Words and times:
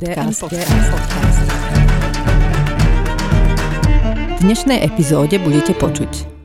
podcast. 0.00 0.40
V 4.30 4.40
dnešnej 4.40 4.80
epizóde 4.80 5.36
budete 5.36 5.76
počuť 5.76 6.40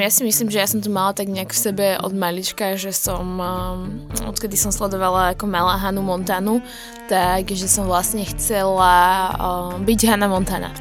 ja 0.00 0.08
si 0.08 0.24
myslím, 0.24 0.48
že 0.48 0.64
ja 0.64 0.64
som 0.64 0.80
to 0.80 0.88
mala 0.88 1.12
tak 1.12 1.28
nejak 1.28 1.52
v 1.52 1.60
sebe 1.60 1.86
od 2.00 2.16
malička, 2.16 2.72
že 2.80 2.88
som, 2.88 3.36
um, 3.36 4.08
odkedy 4.24 4.56
som 4.56 4.72
sledovala 4.72 5.36
ako 5.36 5.44
malá 5.44 5.76
Hanu 5.76 6.00
Montanu, 6.00 6.64
tak 7.04 7.52
že 7.52 7.68
som 7.68 7.84
vlastne 7.84 8.24
chcela 8.24 9.28
um, 9.36 9.84
byť 9.84 10.00
Hana 10.08 10.24
Montana. 10.32 10.72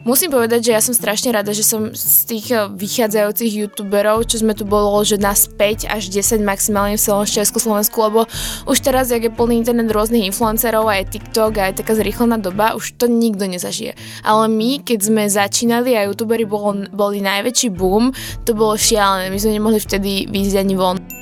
Musím 0.00 0.32
povedať, 0.32 0.64
že 0.64 0.72
ja 0.72 0.80
som 0.80 0.96
strašne 0.96 1.28
rada, 1.28 1.52
že 1.52 1.60
som 1.60 1.92
z 1.92 2.24
tých 2.24 2.56
eh, 2.56 2.72
vychádzajúcich 2.72 3.52
youtuberov, 3.52 4.24
čo 4.24 4.40
sme 4.40 4.56
tu 4.56 4.64
bolo, 4.64 4.96
že 5.04 5.20
nás 5.20 5.44
5 5.44 5.92
až 5.92 6.08
10 6.08 6.40
maximálne 6.40 6.96
v 6.96 7.04
celom 7.04 7.28
Československu, 7.28 8.00
lebo 8.00 8.24
už 8.64 8.80
teraz, 8.80 9.12
jak 9.12 9.28
je 9.28 9.28
plný 9.28 9.60
internet 9.60 9.92
rôznych 9.92 10.24
influencerov, 10.32 10.88
aj 10.88 11.12
TikTok, 11.12 11.60
aj 11.60 11.84
taká 11.84 11.92
zrýchlená 11.92 12.40
doba, 12.40 12.72
už 12.80 12.96
to 12.96 13.12
nikto 13.12 13.44
nezažije. 13.44 13.92
Ale 14.24 14.48
my, 14.48 14.80
keď 14.80 14.98
sme 15.04 15.28
začínali 15.28 15.92
a 15.92 16.08
youtuberi 16.08 16.48
bol, 16.48 16.88
boli 16.88 17.20
najväčší 17.20 17.68
boom, 17.68 18.16
to 18.48 18.56
bolo 18.56 18.80
šialené, 18.80 19.28
my 19.28 19.36
sme 19.36 19.52
nemohli 19.52 19.76
vtedy 19.76 20.24
vyjsť 20.32 20.56
ani 20.64 20.76
von 20.80 21.19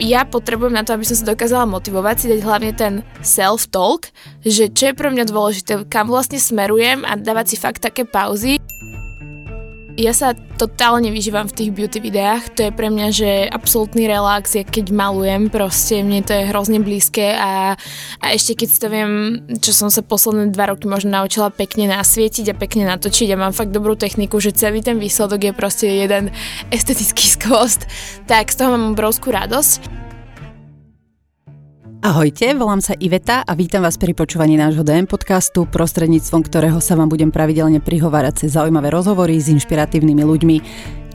ja 0.00 0.26
potrebujem 0.26 0.74
na 0.74 0.82
to, 0.82 0.96
aby 0.96 1.06
som 1.06 1.16
sa 1.18 1.36
dokázala 1.36 1.68
motivovať, 1.68 2.14
si 2.16 2.26
dať 2.32 2.40
hlavne 2.42 2.72
ten 2.74 2.94
self-talk, 3.20 4.10
že 4.42 4.72
čo 4.72 4.90
je 4.90 4.98
pre 4.98 5.12
mňa 5.12 5.24
dôležité, 5.28 5.72
kam 5.86 6.08
vlastne 6.08 6.40
smerujem 6.40 7.06
a 7.06 7.14
dávať 7.14 7.54
si 7.54 7.56
fakt 7.60 7.84
také 7.84 8.08
pauzy. 8.08 8.63
Ja 9.94 10.10
sa 10.10 10.34
totálne 10.34 11.14
vyžívam 11.14 11.46
v 11.46 11.54
tých 11.54 11.70
beauty 11.70 12.02
videách, 12.02 12.50
to 12.58 12.66
je 12.66 12.74
pre 12.74 12.90
mňa, 12.90 13.06
že 13.14 13.30
absolútny 13.46 14.10
relax, 14.10 14.58
je 14.58 14.66
keď 14.66 14.90
malujem, 14.90 15.46
proste 15.46 16.02
mne 16.02 16.18
to 16.26 16.34
je 16.34 16.50
hrozne 16.50 16.82
blízke 16.82 17.30
a, 17.30 17.78
a 18.18 18.26
ešte 18.34 18.58
keď 18.58 18.68
si 18.74 18.78
to 18.82 18.88
viem, 18.90 19.10
čo 19.62 19.70
som 19.70 19.94
sa 19.94 20.02
posledné 20.02 20.50
dva 20.50 20.74
roky 20.74 20.90
možno 20.90 21.14
naučila 21.14 21.54
pekne 21.54 21.86
nasvietiť 21.94 22.50
a 22.50 22.58
pekne 22.58 22.90
natočiť 22.90 23.30
a 23.30 23.38
mám 23.38 23.54
fakt 23.54 23.70
dobrú 23.70 23.94
techniku, 23.94 24.42
že 24.42 24.50
celý 24.50 24.82
ten 24.82 24.98
výsledok 24.98 25.46
je 25.46 25.52
proste 25.54 25.86
jeden 25.86 26.34
estetický 26.74 27.30
skvost, 27.38 27.86
tak 28.26 28.50
z 28.50 28.58
toho 28.58 28.74
mám 28.74 28.98
obrovskú 28.98 29.30
radosť. 29.30 30.03
Ahojte, 32.04 32.52
volám 32.52 32.84
sa 32.84 32.92
Iveta 33.00 33.40
a 33.48 33.56
vítam 33.56 33.80
vás 33.80 33.96
pri 33.96 34.12
počúvaní 34.12 34.60
nášho 34.60 34.84
DM 34.84 35.08
podcastu, 35.08 35.64
prostredníctvom 35.64 36.44
ktorého 36.44 36.76
sa 36.76 37.00
vám 37.00 37.08
budem 37.08 37.32
pravidelne 37.32 37.80
prihovárať 37.80 38.44
cez 38.44 38.60
zaujímavé 38.60 38.92
rozhovory 38.92 39.40
s 39.40 39.48
inšpiratívnymi 39.48 40.20
ľuďmi. 40.20 40.56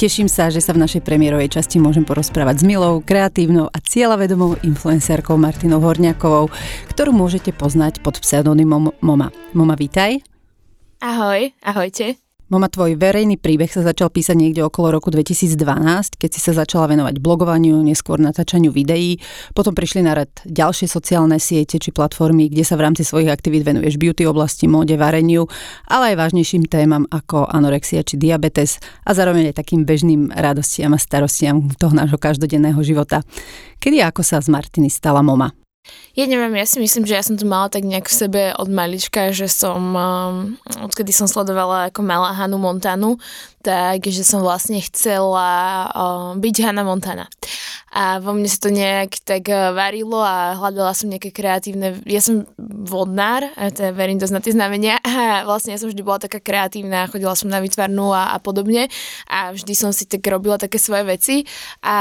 Teším 0.01 0.25
sa, 0.25 0.49
že 0.49 0.65
sa 0.65 0.73
v 0.73 0.81
našej 0.81 1.05
premiérovej 1.05 1.61
časti 1.61 1.77
môžem 1.77 2.01
porozprávať 2.01 2.61
s 2.61 2.63
milou, 2.65 3.05
kreatívnou 3.05 3.69
a 3.69 3.77
cieľavedomou 3.77 4.65
influencérkou 4.65 5.37
Martinou 5.37 5.77
Horniakovou, 5.77 6.49
ktorú 6.89 7.13
môžete 7.13 7.53
poznať 7.53 8.01
pod 8.01 8.17
pseudonymom 8.17 8.89
Moma. 9.05 9.29
Moma, 9.53 9.77
vítaj. 9.77 10.25
Ahoj, 11.05 11.53
ahojte. 11.61 12.17
Mama, 12.49 12.65
tvoj 12.65 12.97
verejný 12.97 13.37
príbeh 13.37 13.69
sa 13.69 13.85
začal 13.85 14.09
písať 14.09 14.33
niekde 14.33 14.65
okolo 14.65 14.97
roku 14.97 15.13
2012, 15.13 15.53
keď 16.17 16.29
si 16.33 16.41
sa 16.41 16.57
začala 16.57 16.89
venovať 16.89 17.21
blogovaniu, 17.21 17.77
neskôr 17.85 18.17
natáčaniu 18.17 18.73
videí. 18.73 19.21
Potom 19.53 19.77
prišli 19.77 20.01
na 20.01 20.17
rad 20.17 20.33
ďalšie 20.49 20.89
sociálne 20.89 21.37
siete 21.37 21.77
či 21.77 21.93
platformy, 21.93 22.49
kde 22.49 22.65
sa 22.65 22.73
v 22.73 22.89
rámci 22.89 23.05
svojich 23.05 23.29
aktivít 23.29 23.69
venuješ 23.69 24.01
beauty 24.01 24.25
oblasti, 24.25 24.65
móde, 24.65 24.97
vareniu, 24.97 25.45
ale 25.85 26.17
aj 26.17 26.25
vážnejším 26.25 26.65
témam 26.65 27.05
ako 27.13 27.45
anorexia 27.45 28.01
či 28.01 28.17
diabetes 28.17 28.81
a 29.05 29.13
zároveň 29.13 29.53
aj 29.53 29.61
takým 29.61 29.85
bežným 29.85 30.33
radostiam 30.33 30.97
a 30.97 30.97
starostiam 30.97 31.69
toho 31.77 31.93
nášho 31.93 32.17
každodenného 32.17 32.81
života. 32.81 33.21
Kedy 33.77 34.01
ako 34.01 34.25
sa 34.25 34.41
z 34.41 34.49
Martiny 34.49 34.89
stala 34.89 35.21
mama? 35.21 35.58
Ja 36.13 36.27
neviem, 36.27 36.53
ja 36.59 36.67
si 36.67 36.77
myslím, 36.83 37.07
že 37.07 37.15
ja 37.15 37.23
som 37.23 37.39
to 37.39 37.47
mala 37.47 37.71
tak 37.71 37.87
nejak 37.87 38.11
v 38.11 38.17
sebe 38.17 38.41
od 38.57 38.67
malička, 38.67 39.31
že 39.31 39.47
som, 39.47 39.79
um, 39.95 40.35
odkedy 40.83 41.15
som 41.15 41.25
sledovala 41.25 41.89
ako 41.89 42.03
malá 42.03 42.35
Hanu 42.35 42.59
Montanu, 42.59 43.15
tak 43.63 44.07
že 44.07 44.23
som 44.23 44.41
vlastne 44.41 44.79
chcela 44.79 45.89
byť 46.35 46.55
Hana 46.63 46.83
Montana. 46.87 47.27
A 47.89 48.21
vo 48.21 48.37
mne 48.37 48.45
sa 48.45 48.61
to 48.61 48.69
nejak 48.69 49.17
tak 49.25 49.49
eh, 49.49 49.73
varilo 49.73 50.21
a 50.21 50.53
hľadala 50.53 50.93
som 50.93 51.09
nejaké 51.09 51.33
kreatívne, 51.33 51.97
ja 52.05 52.21
som 52.21 52.45
vodnár, 52.61 53.49
a 53.57 53.73
teda 53.73 53.97
verím 53.97 54.21
dosť 54.21 54.33
na 54.33 54.41
tie 54.45 54.53
znamenia 54.53 54.95
a 55.05 55.41
vlastne 55.45 55.73
ja 55.73 55.81
som 55.81 55.89
vždy 55.89 56.01
bola 56.05 56.21
taká 56.21 56.37
kreatívna, 56.37 57.09
chodila 57.09 57.33
som 57.33 57.49
na 57.49 57.57
výtvarnú 57.57 58.13
a, 58.13 58.33
a 58.33 58.37
podobne 58.37 58.93
a 59.25 59.49
vždy 59.49 59.73
som 59.73 59.89
si 59.89 60.05
tak 60.05 60.21
robila 60.29 60.61
také 60.61 60.77
svoje 60.77 61.03
veci 61.09 61.35
a 61.81 61.97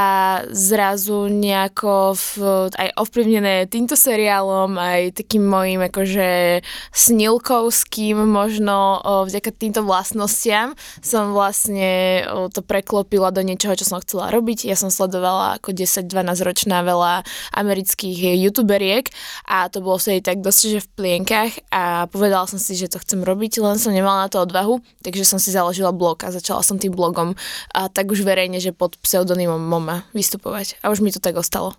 zrazu 0.53 1.25
nejako 1.25 2.13
v, 2.13 2.29
aj 2.69 2.89
ovplyvnené 2.93 3.65
týmto 3.65 3.97
seriálom, 3.97 4.77
aj 4.77 5.17
takým 5.17 5.41
mojim 5.41 5.81
akože 5.89 6.61
snilkovským 6.93 8.29
možno 8.29 9.01
o, 9.01 9.13
vďaka 9.25 9.49
týmto 9.57 9.81
vlastnostiam 9.81 10.77
som 11.01 11.33
vlastne 11.33 11.48
o, 11.51 12.47
to 12.51 12.61
preklopila 12.61 13.33
do 13.33 13.41
niečoho, 13.41 13.75
čo 13.75 13.87
som 13.87 14.01
chcela 14.03 14.29
robiť. 14.29 14.67
Ja 14.67 14.77
som 14.77 14.93
sledovala 14.93 15.61
ako 15.61 15.73
10-12 15.73 16.09
ročná 16.45 16.85
veľa 16.85 17.25
amerických 17.55 18.39
youtuberiek 18.39 19.09
a 19.47 19.67
to 19.67 19.81
bolo 19.81 19.97
vtedy 19.97 20.21
tak 20.21 20.43
dosť, 20.43 20.61
že 20.69 20.79
v 20.85 20.89
plienkach 20.95 21.51
a 21.73 22.05
povedala 22.11 22.45
som 22.45 22.61
si, 22.61 22.77
že 22.77 22.91
to 22.91 23.01
chcem 23.01 23.21
robiť, 23.21 23.61
len 23.61 23.79
som 23.81 23.93
nemala 23.93 24.25
na 24.25 24.29
to 24.29 24.41
odvahu, 24.43 24.83
takže 25.01 25.25
som 25.25 25.37
si 25.41 25.49
založila 25.53 25.95
blog 25.95 26.21
a 26.25 26.33
začala 26.33 26.61
som 26.61 26.77
tým 26.77 26.93
blogom 26.93 27.33
a 27.73 27.89
tak 27.89 28.09
už 28.09 28.21
verejne, 28.21 28.61
že 28.61 28.75
pod 28.75 28.97
pseudonymom 29.01 29.59
Moma 29.59 30.07
vystupovať 30.13 30.81
a 30.81 30.93
už 30.93 31.01
mi 31.01 31.13
to 31.13 31.21
tak 31.21 31.35
ostalo. 31.35 31.75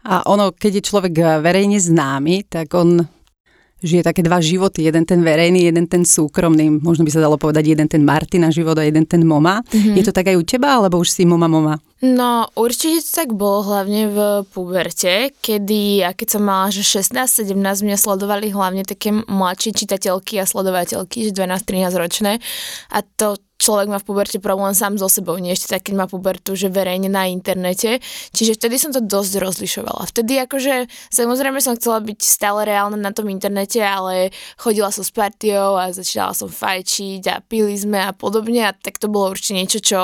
A 0.00 0.24
ono, 0.24 0.48
keď 0.56 0.80
je 0.80 0.88
človek 0.88 1.14
verejne 1.44 1.76
známy, 1.76 2.48
tak 2.48 2.72
on 2.72 3.04
žije 3.82 4.04
také 4.04 4.20
dva 4.22 4.38
životy, 4.40 4.86
jeden 4.86 5.04
ten 5.08 5.20
verejný, 5.24 5.68
jeden 5.68 5.88
ten 5.88 6.04
súkromný, 6.04 6.70
možno 6.70 7.04
by 7.04 7.10
sa 7.12 7.24
dalo 7.24 7.40
povedať 7.40 7.72
jeden 7.72 7.88
ten 7.88 8.04
Martina 8.04 8.52
život 8.52 8.76
a 8.78 8.84
jeden 8.84 9.04
ten 9.08 9.24
Moma. 9.24 9.64
Mm-hmm. 9.64 9.96
Je 9.96 10.04
to 10.04 10.12
tak 10.12 10.28
aj 10.28 10.36
u 10.36 10.44
teba, 10.44 10.78
alebo 10.78 11.00
už 11.00 11.10
si 11.10 11.24
Moma 11.24 11.48
Moma? 11.48 11.80
No, 12.00 12.48
určite 12.56 13.04
to 13.04 13.12
tak 13.12 13.30
bolo, 13.36 13.60
hlavne 13.60 14.08
v 14.08 14.18
puberte, 14.48 15.36
kedy, 15.44 16.00
a 16.00 16.16
keď 16.16 16.28
som 16.32 16.42
mala, 16.48 16.72
že 16.72 16.80
16-17, 16.80 17.52
mňa 17.60 17.96
sledovali 18.00 18.48
hlavne 18.48 18.88
také 18.88 19.12
mladšie 19.12 19.84
čitateľky 19.84 20.40
a 20.40 20.48
sledovateľky, 20.48 21.28
že 21.28 21.36
12-13 21.36 22.00
ročné 22.00 22.32
a 22.88 23.04
to 23.04 23.36
človek 23.60 23.92
má 23.92 24.00
v 24.00 24.08
puberte 24.08 24.40
problém 24.40 24.72
sám 24.72 24.96
so 24.96 25.12
sebou, 25.12 25.36
nie 25.36 25.52
ešte 25.52 25.76
tak, 25.76 25.84
keď 25.84 25.94
má 25.94 26.06
pubertu, 26.08 26.56
že 26.56 26.72
verejne 26.72 27.12
na 27.12 27.28
internete. 27.28 28.00
Čiže 28.32 28.56
vtedy 28.56 28.80
som 28.80 28.90
to 28.96 29.04
dosť 29.04 29.36
rozlišovala. 29.36 30.08
Vtedy 30.08 30.40
akože, 30.48 30.88
samozrejme 31.12 31.60
som 31.60 31.76
chcela 31.76 32.00
byť 32.00 32.18
stále 32.24 32.64
reálna 32.64 32.96
na 32.96 33.12
tom 33.12 33.28
internete, 33.28 33.84
ale 33.84 34.32
chodila 34.56 34.88
som 34.88 35.04
s 35.04 35.12
partiou 35.12 35.76
a 35.76 35.92
začala 35.92 36.32
som 36.32 36.48
fajčiť 36.48 37.22
a 37.28 37.44
pili 37.44 37.76
sme 37.76 38.00
a 38.00 38.16
podobne 38.16 38.64
a 38.64 38.72
tak 38.72 38.96
to 38.96 39.12
bolo 39.12 39.36
určite 39.36 39.60
niečo, 39.60 39.78
čo 39.84 40.00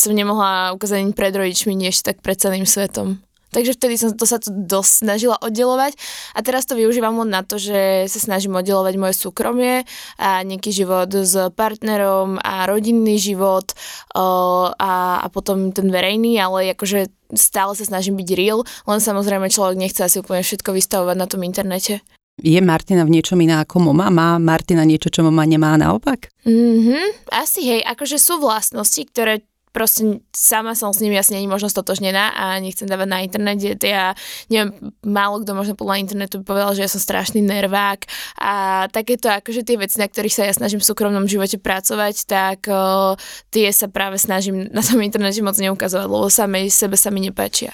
som 0.00 0.12
nemohla 0.16 0.72
ukázať 0.72 1.04
pred 1.18 1.34
rodičmi, 1.34 1.74
ešte 1.90 2.14
tak 2.14 2.22
pred 2.22 2.38
celým 2.38 2.62
svetom. 2.62 3.18
Takže 3.48 3.80
vtedy 3.80 3.96
som 3.96 4.12
to 4.12 4.28
sa 4.28 4.36
to 4.36 4.52
dosť 4.52 5.08
snažila 5.08 5.36
oddelovať 5.40 5.96
a 6.36 6.44
teraz 6.44 6.68
to 6.68 6.76
využívam 6.76 7.16
len 7.24 7.32
na 7.32 7.40
to, 7.40 7.56
že 7.56 8.04
sa 8.04 8.20
snažím 8.20 8.60
oddelovať 8.60 8.94
moje 9.00 9.14
súkromie 9.16 9.88
a 10.20 10.44
nejaký 10.44 10.68
život 10.68 11.08
s 11.08 11.32
partnerom 11.56 12.36
a 12.44 12.68
rodinný 12.68 13.16
život 13.16 13.72
a, 14.12 15.24
a 15.24 15.26
potom 15.32 15.72
ten 15.72 15.88
verejný, 15.88 16.36
ale 16.36 16.76
akože 16.76 17.08
stále 17.32 17.72
sa 17.72 17.84
snažím 17.88 18.20
byť 18.20 18.28
real, 18.36 18.68
len 18.84 19.00
samozrejme 19.00 19.48
človek 19.48 19.80
nechce 19.80 20.04
asi 20.04 20.20
úplne 20.20 20.44
všetko 20.44 20.76
vystavovať 20.76 21.16
na 21.16 21.26
tom 21.28 21.40
internete. 21.40 22.04
Je 22.38 22.60
Martina 22.62 23.02
v 23.02 23.18
niečom 23.18 23.40
iná 23.42 23.66
ako 23.66 23.90
mama? 23.90 24.14
Má 24.14 24.38
Martina 24.38 24.86
niečo, 24.86 25.10
čo 25.10 25.26
mama 25.26 25.42
nemá 25.42 25.74
naopak? 25.74 26.30
Mhm, 26.46 27.34
asi 27.34 27.66
hej, 27.66 27.80
akože 27.82 28.14
sú 28.14 28.38
vlastnosti, 28.38 29.02
ktoré 29.10 29.42
proste 29.78 30.18
sama 30.34 30.74
som 30.74 30.90
s 30.90 30.98
nimi 30.98 31.14
asi 31.14 31.38
není 31.38 31.46
možno 31.46 31.70
stotožnená 31.70 32.34
a 32.34 32.58
nechcem 32.58 32.90
dávať 32.90 33.06
na 33.06 33.22
internet. 33.22 33.62
Ja 33.78 34.18
neviem, 34.50 34.74
málo 35.06 35.46
kto 35.46 35.54
možno 35.54 35.78
podľa 35.78 36.02
internetu 36.02 36.42
by 36.42 36.44
povedal, 36.50 36.74
že 36.74 36.82
ja 36.82 36.90
som 36.90 36.98
strašný 36.98 37.38
nervák 37.46 38.10
a 38.42 38.84
takéto 38.90 39.30
akože 39.30 39.62
tie 39.62 39.78
veci, 39.78 40.02
na 40.02 40.10
ktorých 40.10 40.34
sa 40.34 40.42
ja 40.50 40.54
snažím 40.58 40.82
v 40.82 40.90
súkromnom 40.90 41.30
živote 41.30 41.62
pracovať, 41.62 42.26
tak 42.26 42.66
o, 42.66 43.14
tie 43.54 43.70
sa 43.70 43.86
práve 43.86 44.18
snažím 44.18 44.66
na 44.74 44.82
tom 44.82 44.98
internete 44.98 45.38
moc 45.46 45.54
neukazovať, 45.54 46.10
lebo 46.10 46.26
samej 46.26 46.74
sebe 46.74 46.98
sa 46.98 47.14
mi 47.14 47.22
nepáčia. 47.22 47.70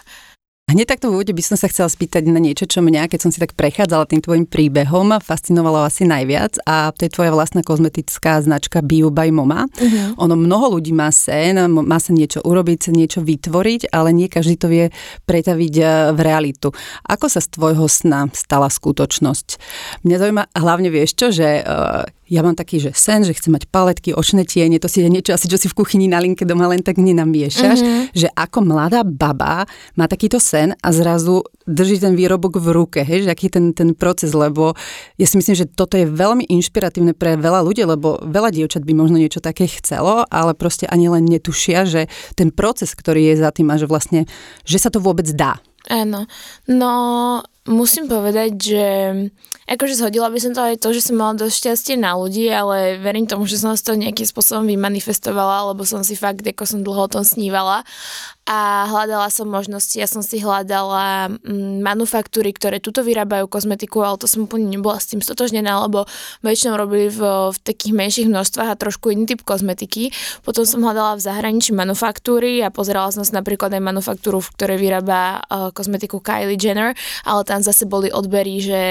Hneď 0.75 0.91
takto 0.91 1.07
v 1.07 1.23
úvode 1.23 1.31
by 1.31 1.39
som 1.39 1.55
sa 1.55 1.71
chcela 1.71 1.87
spýtať 1.87 2.27
na 2.27 2.43
niečo, 2.43 2.67
čo 2.67 2.83
mňa, 2.83 3.07
keď 3.07 3.21
som 3.23 3.31
si 3.31 3.39
tak 3.39 3.55
prechádzala 3.55 4.11
tým 4.11 4.19
tvojim 4.19 4.43
príbehom, 4.43 5.23
fascinovalo 5.23 5.87
asi 5.87 6.03
najviac 6.03 6.59
a 6.67 6.91
to 6.91 7.07
je 7.07 7.15
tvoja 7.15 7.31
vlastná 7.31 7.63
kozmetická 7.63 8.43
značka 8.43 8.83
Bio 8.83 9.15
by 9.15 9.31
Moma. 9.31 9.71
Uh-huh. 9.71 10.27
Ono 10.27 10.35
mnoho 10.35 10.75
ľudí 10.75 10.91
má 10.91 11.15
sen, 11.15 11.63
má 11.71 11.99
sa 12.03 12.11
niečo 12.11 12.43
urobiť, 12.43 12.91
niečo 12.91 13.23
vytvoriť, 13.23 13.95
ale 13.95 14.11
nie 14.11 14.27
každý 14.27 14.59
to 14.59 14.67
vie 14.67 14.91
pretaviť 15.31 15.75
e, 15.79 15.85
v 16.11 16.19
realitu. 16.19 16.75
Ako 17.07 17.31
sa 17.31 17.39
z 17.39 17.55
tvojho 17.55 17.87
sna 17.87 18.27
stala 18.35 18.67
skutočnosť? 18.67 19.63
Mňa 20.03 20.17
zaujíma 20.19 20.45
hlavne 20.59 20.91
vieš 20.91 21.15
čo, 21.15 21.31
že 21.31 21.63
uh, 21.63 22.03
ja 22.29 22.41
mám 22.41 22.57
taký, 22.57 22.81
že 22.81 22.91
sen, 22.97 23.21
že 23.25 23.37
chcem 23.37 23.53
mať 23.53 23.69
paletky, 23.69 24.17
očné 24.17 24.49
tiene, 24.49 24.81
to 24.81 24.89
si 24.89 25.05
je 25.05 25.13
niečo 25.13 25.37
asi, 25.37 25.45
čo 25.49 25.61
si 25.61 25.69
v 25.69 25.77
kuchyni 25.77 26.09
na 26.09 26.21
linke 26.21 26.49
doma 26.49 26.69
len 26.73 26.81
tak 26.81 26.97
nenamiešaš, 26.97 27.79
mm-hmm. 27.81 28.05
že 28.17 28.29
ako 28.33 28.59
mladá 28.65 29.05
baba 29.05 29.69
má 29.97 30.05
takýto 30.09 30.41
sen 30.41 30.73
a 30.81 30.89
zrazu 30.89 31.45
drží 31.69 32.01
ten 32.01 32.17
výrobok 32.17 32.61
v 32.61 32.69
ruke, 32.73 33.01
hej, 33.05 33.29
že 33.29 33.33
aký 33.33 33.49
je 33.49 33.55
ten, 33.61 33.67
ten 33.77 33.91
proces, 33.93 34.33
lebo 34.33 34.73
ja 35.21 35.27
si 35.29 35.37
myslím, 35.37 35.57
že 35.57 35.69
toto 35.69 35.97
je 36.01 36.09
veľmi 36.09 36.49
inšpiratívne 36.49 37.13
pre 37.17 37.37
veľa 37.37 37.61
ľudí, 37.65 37.85
lebo 37.85 38.21
veľa 38.25 38.53
dievčat 38.53 38.85
by 38.85 38.93
možno 38.97 39.21
niečo 39.21 39.45
také 39.45 39.69
chcelo, 39.69 40.25
ale 40.29 40.53
proste 40.57 40.89
ani 40.89 41.09
len 41.13 41.25
netušia, 41.29 41.85
že 41.85 42.09
ten 42.37 42.49
proces, 42.53 42.93
ktorý 42.93 43.33
je 43.33 43.35
za 43.41 43.51
tým 43.53 43.69
a 43.73 43.77
že 43.81 43.89
vlastne, 43.89 44.25
že 44.65 44.81
sa 44.81 44.89
to 44.89 45.01
vôbec 45.01 45.29
dá. 45.33 45.61
Áno, 45.93 46.25
no 46.65 46.93
musím 47.65 48.13
povedať, 48.13 48.51
že 48.61 48.87
akože 49.65 49.97
zhodila 49.97 50.29
by 50.29 50.39
som 50.41 50.53
to 50.53 50.61
aj 50.61 50.77
to, 50.77 50.93
že 50.93 51.09
som 51.09 51.17
mala 51.17 51.41
dosť 51.41 51.55
šťastie 51.57 51.95
na 51.97 52.13
ľudí, 52.13 52.45
ale 52.53 53.01
verím 53.01 53.25
tomu, 53.25 53.49
že 53.49 53.57
som 53.57 53.73
to 53.73 53.97
nejakým 53.97 54.29
spôsobom 54.29 54.69
vymanifestovala, 54.69 55.73
lebo 55.73 55.89
som 55.89 56.05
si 56.05 56.13
fakt, 56.13 56.45
ako 56.45 56.65
som 56.69 56.85
dlho 56.85 57.09
o 57.09 57.13
tom 57.13 57.25
snívala 57.25 57.81
a 58.45 58.85
hľadala 58.93 59.33
som 59.33 59.49
možnosti, 59.49 59.97
ja 59.97 60.05
som 60.05 60.21
si 60.21 60.37
hľadala 60.37 61.33
mm, 61.33 61.81
manufaktúry, 61.81 62.53
ktoré 62.53 62.77
tuto 62.77 63.01
vyrábajú 63.01 63.49
kozmetiku, 63.49 64.05
ale 64.05 64.21
to 64.21 64.29
som 64.29 64.45
úplne 64.45 64.69
nebola 64.69 65.01
s 65.01 65.09
tým 65.09 65.25
stotožnená, 65.25 65.81
lebo 65.89 66.05
väčšinou 66.45 66.77
robili 66.77 67.09
v, 67.09 67.25
v 67.25 67.57
takých 67.65 67.97
menších 67.97 68.29
množstvách 68.29 68.69
a 68.69 68.77
trošku 68.77 69.17
iný 69.17 69.33
typ 69.33 69.41
kozmetiky. 69.49 70.13
Potom 70.45 70.69
som 70.69 70.85
hľadala 70.85 71.17
v 71.17 71.25
zahraničí 71.25 71.73
manufaktúry 71.73 72.61
a 72.61 72.69
pozerala 72.69 73.09
som 73.17 73.25
si 73.25 73.33
napríklad 73.33 73.73
aj 73.73 73.81
manufaktúru, 73.81 74.45
v 74.45 74.53
ktorej 74.61 74.77
vyrába 74.77 75.41
uh, 75.41 75.73
kozmetiku 75.73 76.21
Kylie 76.21 76.61
Jenner, 76.61 76.93
ale 77.25 77.41
tam 77.49 77.65
zase 77.65 77.89
boli 77.89 78.13
odbery, 78.13 78.61
že 78.61 78.83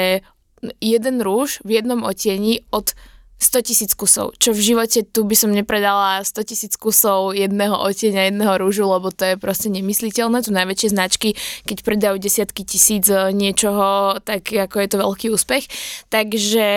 jeden 0.81 1.21
rúž 1.21 1.61
v 1.61 1.77
jednom 1.77 2.01
otieni 2.01 2.65
od 2.73 2.97
100 3.41 3.69
tisíc 3.69 3.91
kusov, 3.97 4.37
čo 4.37 4.53
v 4.53 4.61
živote 4.61 5.03
tu 5.03 5.25
by 5.25 5.35
som 5.35 5.51
nepredala 5.51 6.21
100 6.21 6.47
tisíc 6.47 6.73
kusov 6.77 7.33
jedného 7.33 7.75
oteňa, 7.75 8.29
jedného 8.29 8.53
rúžu, 8.61 8.85
lebo 8.85 9.09
to 9.09 9.33
je 9.33 9.35
proste 9.41 9.73
nemysliteľné. 9.73 10.45
Tu 10.45 10.51
najväčšie 10.53 10.89
značky, 10.93 11.29
keď 11.65 11.77
predajú 11.81 12.15
desiatky 12.21 12.61
tisíc 12.63 13.09
e, 13.09 13.33
niečoho, 13.33 14.21
tak 14.21 14.53
ako 14.53 14.75
je 14.77 14.87
to 14.87 14.97
veľký 15.01 15.27
úspech. 15.33 15.65
Takže 16.13 16.67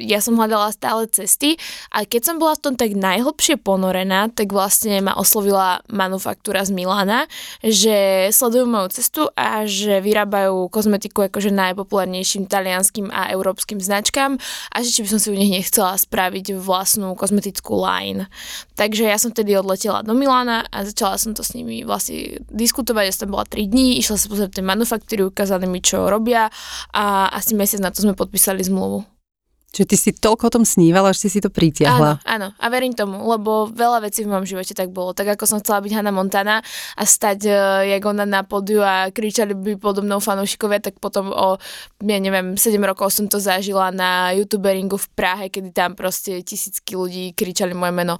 ja 0.00 0.18
som 0.24 0.40
hľadala 0.40 0.72
stále 0.72 1.04
cesty 1.12 1.60
a 1.92 2.08
keď 2.08 2.22
som 2.24 2.36
bola 2.40 2.56
v 2.56 2.62
tom 2.64 2.74
tak 2.74 2.96
najhlbšie 2.96 3.60
ponorená, 3.60 4.32
tak 4.32 4.50
vlastne 4.50 5.04
ma 5.04 5.14
oslovila 5.14 5.84
manufaktúra 5.92 6.64
z 6.64 6.72
Milána, 6.72 7.28
že 7.60 8.28
sledujú 8.32 8.64
moju 8.64 8.88
cestu 8.96 9.22
a 9.36 9.68
že 9.68 10.00
vyrábajú 10.00 10.72
kozmetiku 10.72 11.28
akože 11.28 11.52
najpopulárnejším 11.52 12.48
talianským 12.48 13.12
a 13.12 13.28
európskym 13.34 13.78
značkám 13.78 14.40
a 14.72 14.76
že 14.80 14.90
či 14.90 15.00
by 15.04 15.08
som 15.12 15.20
si 15.20 15.28
u 15.28 15.36
nich 15.36 15.52
nechcela 15.52 15.97
spraviť 15.98 16.54
vlastnú 16.54 17.18
kozmetickú 17.18 17.74
line. 17.74 18.30
Takže 18.78 19.10
ja 19.10 19.18
som 19.18 19.34
vtedy 19.34 19.58
odletela 19.58 20.06
do 20.06 20.14
Milána 20.14 20.64
a 20.70 20.86
začala 20.86 21.18
som 21.18 21.34
to 21.34 21.42
s 21.42 21.58
nimi 21.58 21.82
vlastne 21.82 22.38
diskutovať. 22.48 23.04
Ja 23.10 23.14
som 23.14 23.34
bola 23.34 23.44
3 23.44 23.66
dní, 23.66 23.98
išla 23.98 24.16
sa 24.16 24.30
pozrieť 24.30 24.62
tie 24.62 24.64
manufaktúry, 24.64 25.26
ukázali 25.26 25.66
mi, 25.66 25.82
čo 25.82 26.06
robia 26.06 26.46
a 26.94 27.28
asi 27.34 27.58
mesiac 27.58 27.82
na 27.82 27.90
to 27.90 28.06
sme 28.06 28.14
podpísali 28.14 28.62
zmluvu. 28.62 29.17
Čiže 29.68 29.86
ty 29.86 29.96
si 30.00 30.10
toľko 30.16 30.48
o 30.48 30.54
tom 30.60 30.64
snívala, 30.64 31.12
že 31.12 31.28
si 31.28 31.38
si 31.38 31.40
to 31.44 31.52
pritiahla. 31.52 32.24
Áno, 32.24 32.24
áno. 32.24 32.48
A 32.56 32.66
verím 32.72 32.96
tomu, 32.96 33.20
lebo 33.28 33.68
veľa 33.68 34.00
vecí 34.00 34.24
v 34.24 34.32
mojom 34.32 34.48
živote 34.48 34.72
tak 34.72 34.88
bolo. 34.88 35.12
Tak 35.12 35.36
ako 35.36 35.44
som 35.44 35.60
chcela 35.60 35.84
byť 35.84 35.92
Hannah 35.92 36.16
Montana 36.16 36.64
a 36.96 37.02
stať 37.04 37.38
uh, 37.44 37.84
jak 37.84 38.00
ona 38.08 38.24
na 38.24 38.48
podiu 38.48 38.80
a 38.80 39.12
kričali 39.12 39.52
by 39.52 39.76
podo 39.76 40.00
mnou 40.00 40.24
fanúšikovia, 40.24 40.80
tak 40.80 40.96
potom 40.96 41.28
o, 41.36 41.60
ja 42.00 42.18
neviem, 42.18 42.56
7 42.56 42.80
rokov 42.80 43.12
som 43.12 43.28
to 43.28 43.36
zažila 43.36 43.92
na 43.92 44.32
youtuberingu 44.32 44.96
v 44.96 45.08
Prahe, 45.12 45.46
kedy 45.52 45.76
tam 45.76 45.92
proste 45.92 46.40
tisícky 46.40 46.96
ľudí 46.96 47.36
kričali 47.36 47.76
moje 47.76 47.92
meno. 47.92 48.16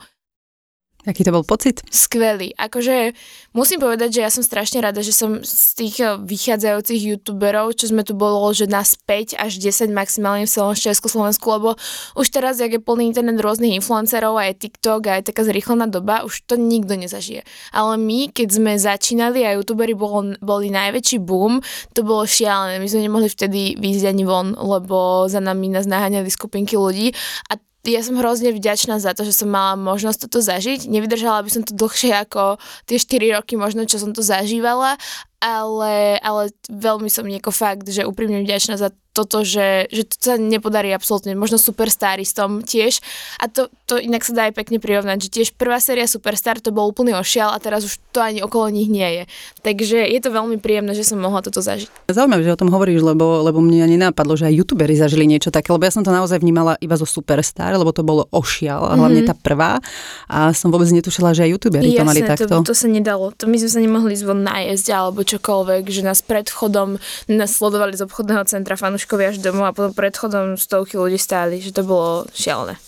Aký 1.06 1.23
to 1.23 1.31
bol 1.31 1.47
pocit? 1.47 1.79
Skvelý. 1.95 2.59
Akože 2.59 3.15
musím 3.55 3.79
povedať, 3.79 4.19
že 4.19 4.25
ja 4.27 4.31
som 4.35 4.43
strašne 4.43 4.83
rada, 4.83 4.99
že 4.99 5.15
som 5.15 5.47
z 5.47 5.79
tých 5.79 5.97
eh, 6.03 6.19
vychádzajúcich 6.19 7.00
youtuberov, 7.15 7.79
čo 7.79 7.95
sme 7.95 8.03
tu 8.03 8.19
bolo, 8.19 8.50
že 8.50 8.67
nás 8.67 8.99
5 9.06 9.39
až 9.39 9.62
10 9.62 9.95
maximálne 9.95 10.45
v 10.45 10.50
celom 10.50 10.75
Československu, 10.75 11.47
lebo 11.55 11.79
už 12.19 12.27
teraz, 12.35 12.59
jak 12.59 12.75
je 12.75 12.83
plný 12.83 13.15
internet 13.15 13.39
rôznych 13.39 13.79
influencerov, 13.79 14.43
aj 14.43 14.59
TikTok, 14.59 15.06
aj 15.06 15.31
taká 15.31 15.47
zrýchlená 15.47 15.87
doba, 15.87 16.27
už 16.27 16.43
to 16.50 16.59
nikto 16.59 16.99
nezažije. 16.99 17.47
Ale 17.71 17.95
my, 17.95 18.35
keď 18.35 18.49
sme 18.59 18.75
začínali 18.75 19.47
a 19.47 19.55
youtuberi 19.55 19.95
bol, 19.95 20.35
boli 20.43 20.67
najväčší 20.75 21.23
boom, 21.23 21.62
to 21.95 22.03
bolo 22.03 22.27
šialené. 22.27 22.83
My 22.83 22.89
sme 22.91 23.06
nemohli 23.06 23.31
vtedy 23.31 23.79
výjsť 23.79 24.05
ani 24.11 24.27
von, 24.27 24.59
lebo 24.59 25.31
za 25.31 25.39
nami 25.39 25.71
nás 25.71 25.87
naháňali 25.87 26.27
skupinky 26.27 26.75
ľudí 26.75 27.15
a 27.55 27.68
ja 27.88 28.05
som 28.05 28.20
hrozne 28.20 28.52
vďačná 28.52 29.00
za 29.00 29.17
to, 29.17 29.25
že 29.25 29.32
som 29.32 29.49
mala 29.49 29.75
možnosť 29.75 30.29
toto 30.29 30.44
zažiť. 30.44 30.87
Nevydržala 30.87 31.40
by 31.40 31.50
som 31.50 31.62
to 31.64 31.73
dlhšie 31.73 32.12
ako 32.12 32.61
tie 32.85 33.00
4 33.00 33.40
roky 33.40 33.56
možno, 33.56 33.88
čo 33.88 33.96
som 33.96 34.12
to 34.12 34.20
zažívala, 34.20 35.00
ale, 35.38 36.19
ale 36.19 36.50
veľmi 36.67 37.06
som 37.06 37.26
nieko 37.26 37.55
fakt, 37.55 37.87
že 37.87 38.06
úprimne 38.06 38.43
vďačná 38.43 38.75
za 38.75 38.90
toto, 39.19 39.43
že, 39.43 39.90
že 39.90 40.06
to 40.06 40.14
sa 40.14 40.35
nepodarí 40.38 40.94
absolútne. 40.94 41.35
Možno 41.35 41.58
Superstar 41.58 42.23
tom 42.31 42.62
tiež. 42.62 43.02
A 43.43 43.50
to, 43.50 43.67
to 43.90 43.99
inak 43.99 44.23
sa 44.23 44.31
dá 44.31 44.43
aj 44.46 44.55
pekne 44.55 44.79
prirovnať, 44.79 45.26
že 45.26 45.29
tiež 45.35 45.49
prvá 45.58 45.82
séria 45.82 46.06
Superstar 46.06 46.62
to 46.62 46.70
bol 46.70 46.87
úplný 46.87 47.19
ošial 47.19 47.50
a 47.50 47.58
teraz 47.58 47.82
už 47.82 47.99
to 48.14 48.23
ani 48.23 48.38
okolo 48.46 48.70
nich 48.70 48.87
nie 48.87 49.06
je. 49.06 49.23
Takže 49.67 50.06
je 50.06 50.20
to 50.23 50.31
veľmi 50.31 50.62
príjemné, 50.62 50.94
že 50.94 51.02
som 51.02 51.19
mohla 51.19 51.43
toto 51.43 51.58
zažiť. 51.58 51.90
Zaujímavé, 52.06 52.46
že 52.46 52.55
o 52.55 52.61
tom 52.61 52.70
hovoríš, 52.70 53.02
lebo, 53.02 53.43
lebo 53.43 53.58
mne 53.58 53.82
ani 53.82 53.99
nenapadlo, 53.99 54.38
že 54.38 54.46
aj 54.46 54.55
youtuberi 54.55 54.94
zažili 54.94 55.26
niečo 55.26 55.50
také, 55.50 55.75
lebo 55.75 55.82
ja 55.82 55.90
som 55.90 56.06
to 56.06 56.14
naozaj 56.14 56.38
vnímala 56.38 56.79
iba 56.79 56.94
zo 56.94 57.08
Superstar, 57.08 57.75
lebo 57.75 57.90
to 57.90 58.06
bolo 58.06 58.31
ošial, 58.31 58.87
mm-hmm. 58.87 58.99
hlavne 59.02 59.23
tá 59.26 59.35
prvá. 59.35 59.82
A 60.31 60.55
som 60.55 60.70
vôbec 60.70 60.87
netušila, 60.94 61.35
že 61.35 61.50
aj 61.50 61.58
youtuberi 61.58 61.90
Jasne, 61.90 61.99
to 61.99 62.06
mali 62.06 62.20
takto. 62.23 62.55
To, 62.62 62.70
to 62.70 62.76
sa 62.76 62.87
nedalo. 62.87 63.35
To 63.35 63.50
my 63.50 63.56
sme 63.58 63.70
sa 63.70 63.81
nemohli 63.82 64.14
zvon 64.14 64.46
najesť 64.46 64.87
alebo 64.94 65.26
čokoľvek, 65.28 65.84
že 65.92 66.00
nás 66.00 66.25
pred 66.25 66.48
vchodom 66.48 66.96
nás 67.28 67.60
z 67.92 68.04
obchodného 68.08 68.48
centra 68.48 68.80
fanúškov 68.80 69.08
fanúškovia 69.08 69.36
až 69.36 69.38
domov 69.44 69.64
a 69.69 69.76
potom 69.76 69.92
pred 69.92 70.14
chodom 70.16 70.56
stovky 70.56 70.96
ľudí 70.96 71.20
stáli, 71.20 71.60
že 71.60 71.76
to 71.76 71.84
bolo 71.84 72.25
šialené. 72.32 72.88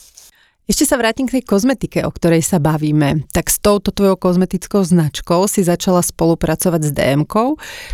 Ešte 0.71 0.87
sa 0.87 1.03
vrátim 1.03 1.27
k 1.27 1.43
tej 1.43 1.51
kozmetike, 1.51 2.07
o 2.07 2.15
ktorej 2.15 2.47
sa 2.47 2.63
bavíme. 2.63 3.27
Tak 3.35 3.51
s 3.51 3.59
touto 3.59 3.91
tvojou 3.91 4.15
kozmetickou 4.15 4.87
značkou 4.87 5.51
si 5.51 5.67
začala 5.67 5.99
spolupracovať 5.99 6.81
s 6.87 6.91
dm 6.95 7.27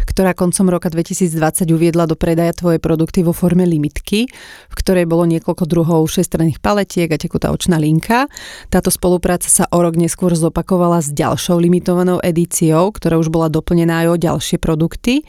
ktorá 0.05 0.37
koncom 0.37 0.69
roka 0.69 0.93
2020 0.93 1.73
uviedla 1.73 2.05
do 2.05 2.21
predaja 2.21 2.53
tvoje 2.53 2.77
produkty 2.77 3.25
vo 3.25 3.33
forme 3.33 3.65
limitky, 3.65 4.29
v 4.69 4.75
ktorej 4.77 5.09
bolo 5.09 5.25
niekoľko 5.25 5.65
druhov 5.65 6.05
šestranných 6.13 6.61
paletiek 6.61 7.09
a 7.09 7.17
tekutá 7.17 7.49
očná 7.49 7.81
linka. 7.81 8.29
Táto 8.69 8.93
spolupráca 8.93 9.49
sa 9.49 9.65
o 9.73 9.81
rok 9.81 9.97
neskôr 9.97 10.37
zopakovala 10.37 11.01
s 11.01 11.17
ďalšou 11.17 11.57
limitovanou 11.57 12.21
edíciou, 12.21 12.93
ktorá 12.93 13.17
už 13.17 13.33
bola 13.33 13.49
doplnená 13.49 14.05
aj 14.05 14.09
o 14.13 14.17
ďalšie 14.21 14.61
produkty. 14.61 15.25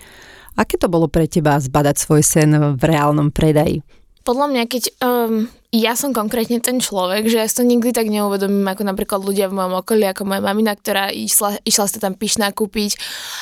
Aké 0.60 0.76
to 0.76 0.92
bolo 0.92 1.08
pre 1.08 1.32
teba 1.32 1.56
zbadať 1.56 1.96
svoj 1.96 2.28
sen 2.28 2.52
v 2.76 2.82
reálnom 2.84 3.32
predaji? 3.32 3.88
Podľa 4.28 4.46
mňa, 4.52 4.64
keď 4.68 4.84
um, 5.00 5.48
ja 5.76 6.00
som 6.00 6.16
konkrétne 6.16 6.64
ten 6.64 6.80
človek, 6.80 7.28
že 7.28 7.44
ja 7.44 7.48
si 7.48 7.60
to 7.60 7.68
nikdy 7.68 7.92
tak 7.92 8.08
neuvedomím, 8.08 8.64
ako 8.72 8.88
napríklad 8.88 9.20
ľudia 9.20 9.52
v 9.52 9.60
mojom 9.60 9.84
okolí, 9.84 10.08
ako 10.08 10.24
moja 10.24 10.40
mamina, 10.40 10.72
ktorá 10.72 11.12
išla, 11.12 11.60
išla 11.68 11.86
sa 11.92 11.98
tam 12.00 12.16
pyšná 12.16 12.56
kúpiť, 12.56 12.96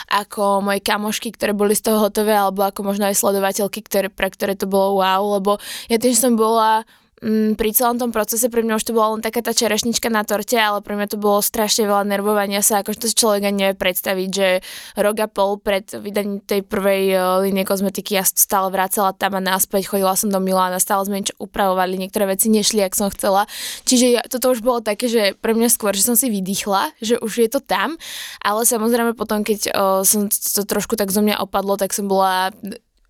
ako 0.10 0.66
moje 0.66 0.82
kamošky, 0.82 1.30
ktoré 1.30 1.54
boli 1.54 1.78
z 1.78 1.86
toho 1.86 2.02
hotové, 2.02 2.34
alebo 2.34 2.66
ako 2.66 2.82
možno 2.82 3.06
aj 3.06 3.22
sledovateľky, 3.22 3.86
ktoré, 3.86 4.08
pre 4.10 4.34
ktoré 4.34 4.58
to 4.58 4.66
bolo 4.66 5.06
wow, 5.06 5.38
lebo 5.38 5.62
ja 5.86 6.02
tým, 6.02 6.18
že 6.18 6.26
som 6.26 6.34
bola 6.34 6.82
mm, 7.26 7.58
pri 7.58 7.70
celom 7.74 7.98
tom 7.98 8.14
procese 8.14 8.54
pre 8.54 8.62
mňa 8.62 8.78
už 8.78 8.86
to 8.86 8.94
bola 8.94 9.18
len 9.18 9.26
taká 9.26 9.42
tá 9.42 9.52
čerešnička 9.52 10.14
na 10.14 10.22
torte, 10.22 10.54
ale 10.56 10.86
pre 10.86 10.94
mňa 10.94 11.10
to 11.10 11.18
bolo 11.18 11.42
strašne 11.42 11.90
veľa 11.90 12.06
nervovania 12.06 12.62
sa, 12.62 12.86
akože 12.86 13.02
to 13.02 13.10
si 13.10 13.18
človek 13.18 13.50
ani 13.50 13.58
nevie 13.66 13.76
predstaviť, 13.76 14.30
že 14.30 14.48
rok 14.94 15.18
a 15.26 15.28
pol 15.28 15.58
pred 15.58 15.90
vydaním 15.90 16.46
tej 16.46 16.62
prvej 16.62 17.04
uh, 17.18 17.42
línie 17.42 17.66
kozmetiky 17.66 18.22
ja 18.22 18.24
stále 18.24 18.70
vracala 18.70 19.18
tam 19.18 19.36
a 19.36 19.42
naspäť, 19.42 19.90
chodila 19.90 20.14
som 20.14 20.30
do 20.30 20.38
Milána, 20.38 20.78
stále 20.78 21.10
sme 21.10 21.26
niečo 21.26 21.36
upravovali, 21.42 21.98
niektoré 21.98 22.30
veci 22.30 22.54
nešli, 22.54 22.86
ak 22.86 22.94
som 22.94 23.10
chcela. 23.10 23.50
Čiže 23.90 24.06
ja, 24.14 24.22
toto 24.22 24.54
už 24.54 24.62
bolo 24.62 24.86
také, 24.86 25.10
že 25.10 25.34
pre 25.42 25.58
mňa 25.58 25.74
skôr, 25.74 25.98
že 25.98 26.06
som 26.06 26.14
si 26.14 26.30
vydýchla, 26.30 26.94
že 27.02 27.18
už 27.18 27.34
je 27.42 27.50
to 27.50 27.60
tam, 27.64 27.98
ale 28.46 28.62
samozrejme 28.64 29.18
potom, 29.18 29.42
keď 29.42 29.74
uh, 29.74 30.02
som 30.06 30.30
to 30.30 30.62
trošku 30.64 30.94
tak 30.94 31.10
zo 31.10 31.26
mňa 31.26 31.42
opadlo, 31.42 31.80
tak 31.82 31.92
som 31.92 32.06
bola 32.06 32.54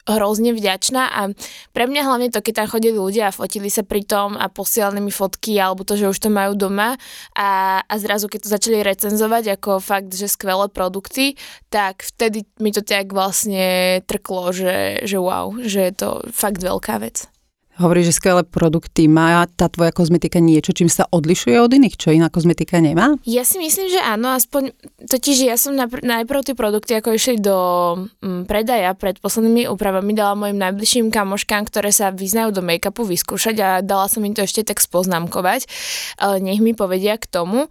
hrozne 0.06 0.54
vďačná 0.54 1.04
a 1.10 1.22
pre 1.74 1.90
mňa 1.90 2.02
hlavne 2.06 2.30
to, 2.30 2.40
keď 2.42 2.64
tam 2.64 2.68
chodili 2.78 2.98
ľudia 2.98 3.30
a 3.30 3.36
fotili 3.36 3.74
sa 3.74 3.82
pri 3.82 4.06
tom 4.06 4.38
a 4.38 4.48
posielali 4.48 5.02
mi 5.02 5.10
fotky 5.10 5.58
alebo 5.58 5.82
to, 5.82 5.98
že 5.98 6.10
už 6.10 6.18
to 6.22 6.30
majú 6.30 6.54
doma 6.54 6.98
a, 7.34 7.82
a 7.82 7.94
zrazu 7.98 8.30
keď 8.30 8.46
to 8.46 8.54
začali 8.54 8.86
recenzovať 8.86 9.58
ako 9.58 9.82
fakt, 9.82 10.14
že 10.14 10.30
skvelé 10.30 10.70
produkty, 10.70 11.38
tak 11.74 12.06
vtedy 12.06 12.46
mi 12.62 12.70
to 12.70 12.86
tak 12.86 13.10
vlastne 13.12 14.00
trklo, 14.06 14.54
že, 14.54 15.02
že 15.10 15.18
wow, 15.18 15.58
že 15.58 15.90
je 15.90 15.94
to 15.98 16.10
fakt 16.30 16.62
veľká 16.62 17.02
vec. 17.02 17.35
Hovorí, 17.76 18.08
že 18.08 18.16
skvelé 18.16 18.48
produkty. 18.48 19.12
Má 19.12 19.44
tá 19.52 19.68
tvoja 19.68 19.92
kozmetika 19.92 20.40
niečo, 20.40 20.72
čím 20.72 20.88
sa 20.88 21.04
odlišuje 21.12 21.60
od 21.60 21.76
iných, 21.76 22.00
čo 22.00 22.16
iná 22.16 22.32
kozmetika 22.32 22.80
nemá? 22.80 23.20
Ja 23.28 23.44
si 23.44 23.60
myslím, 23.60 23.92
že 23.92 24.00
áno, 24.00 24.32
aspoň 24.32 24.72
totiž 25.04 25.44
ja 25.44 25.60
som 25.60 25.76
najpr- 25.76 26.00
najprv 26.00 26.40
tie 26.48 26.56
produkty 26.56 26.96
ako 26.96 27.12
išli 27.12 27.36
do 27.36 27.58
mm, 28.24 28.48
predaja 28.48 28.96
pred 28.96 29.20
poslednými 29.20 29.68
úpravami, 29.68 30.16
dala 30.16 30.40
mojim 30.40 30.56
najbližším 30.56 31.12
kamoškám, 31.12 31.68
ktoré 31.68 31.92
sa 31.92 32.16
vyznajú 32.16 32.56
do 32.56 32.64
make-upu 32.64 33.04
vyskúšať 33.04 33.56
a 33.60 33.70
dala 33.84 34.08
som 34.08 34.24
im 34.24 34.32
to 34.32 34.48
ešte 34.48 34.64
tak 34.64 34.80
spoznámkovať. 34.80 35.68
Nech 36.40 36.64
mi 36.64 36.72
povedia 36.72 37.20
k 37.20 37.28
tomu. 37.28 37.68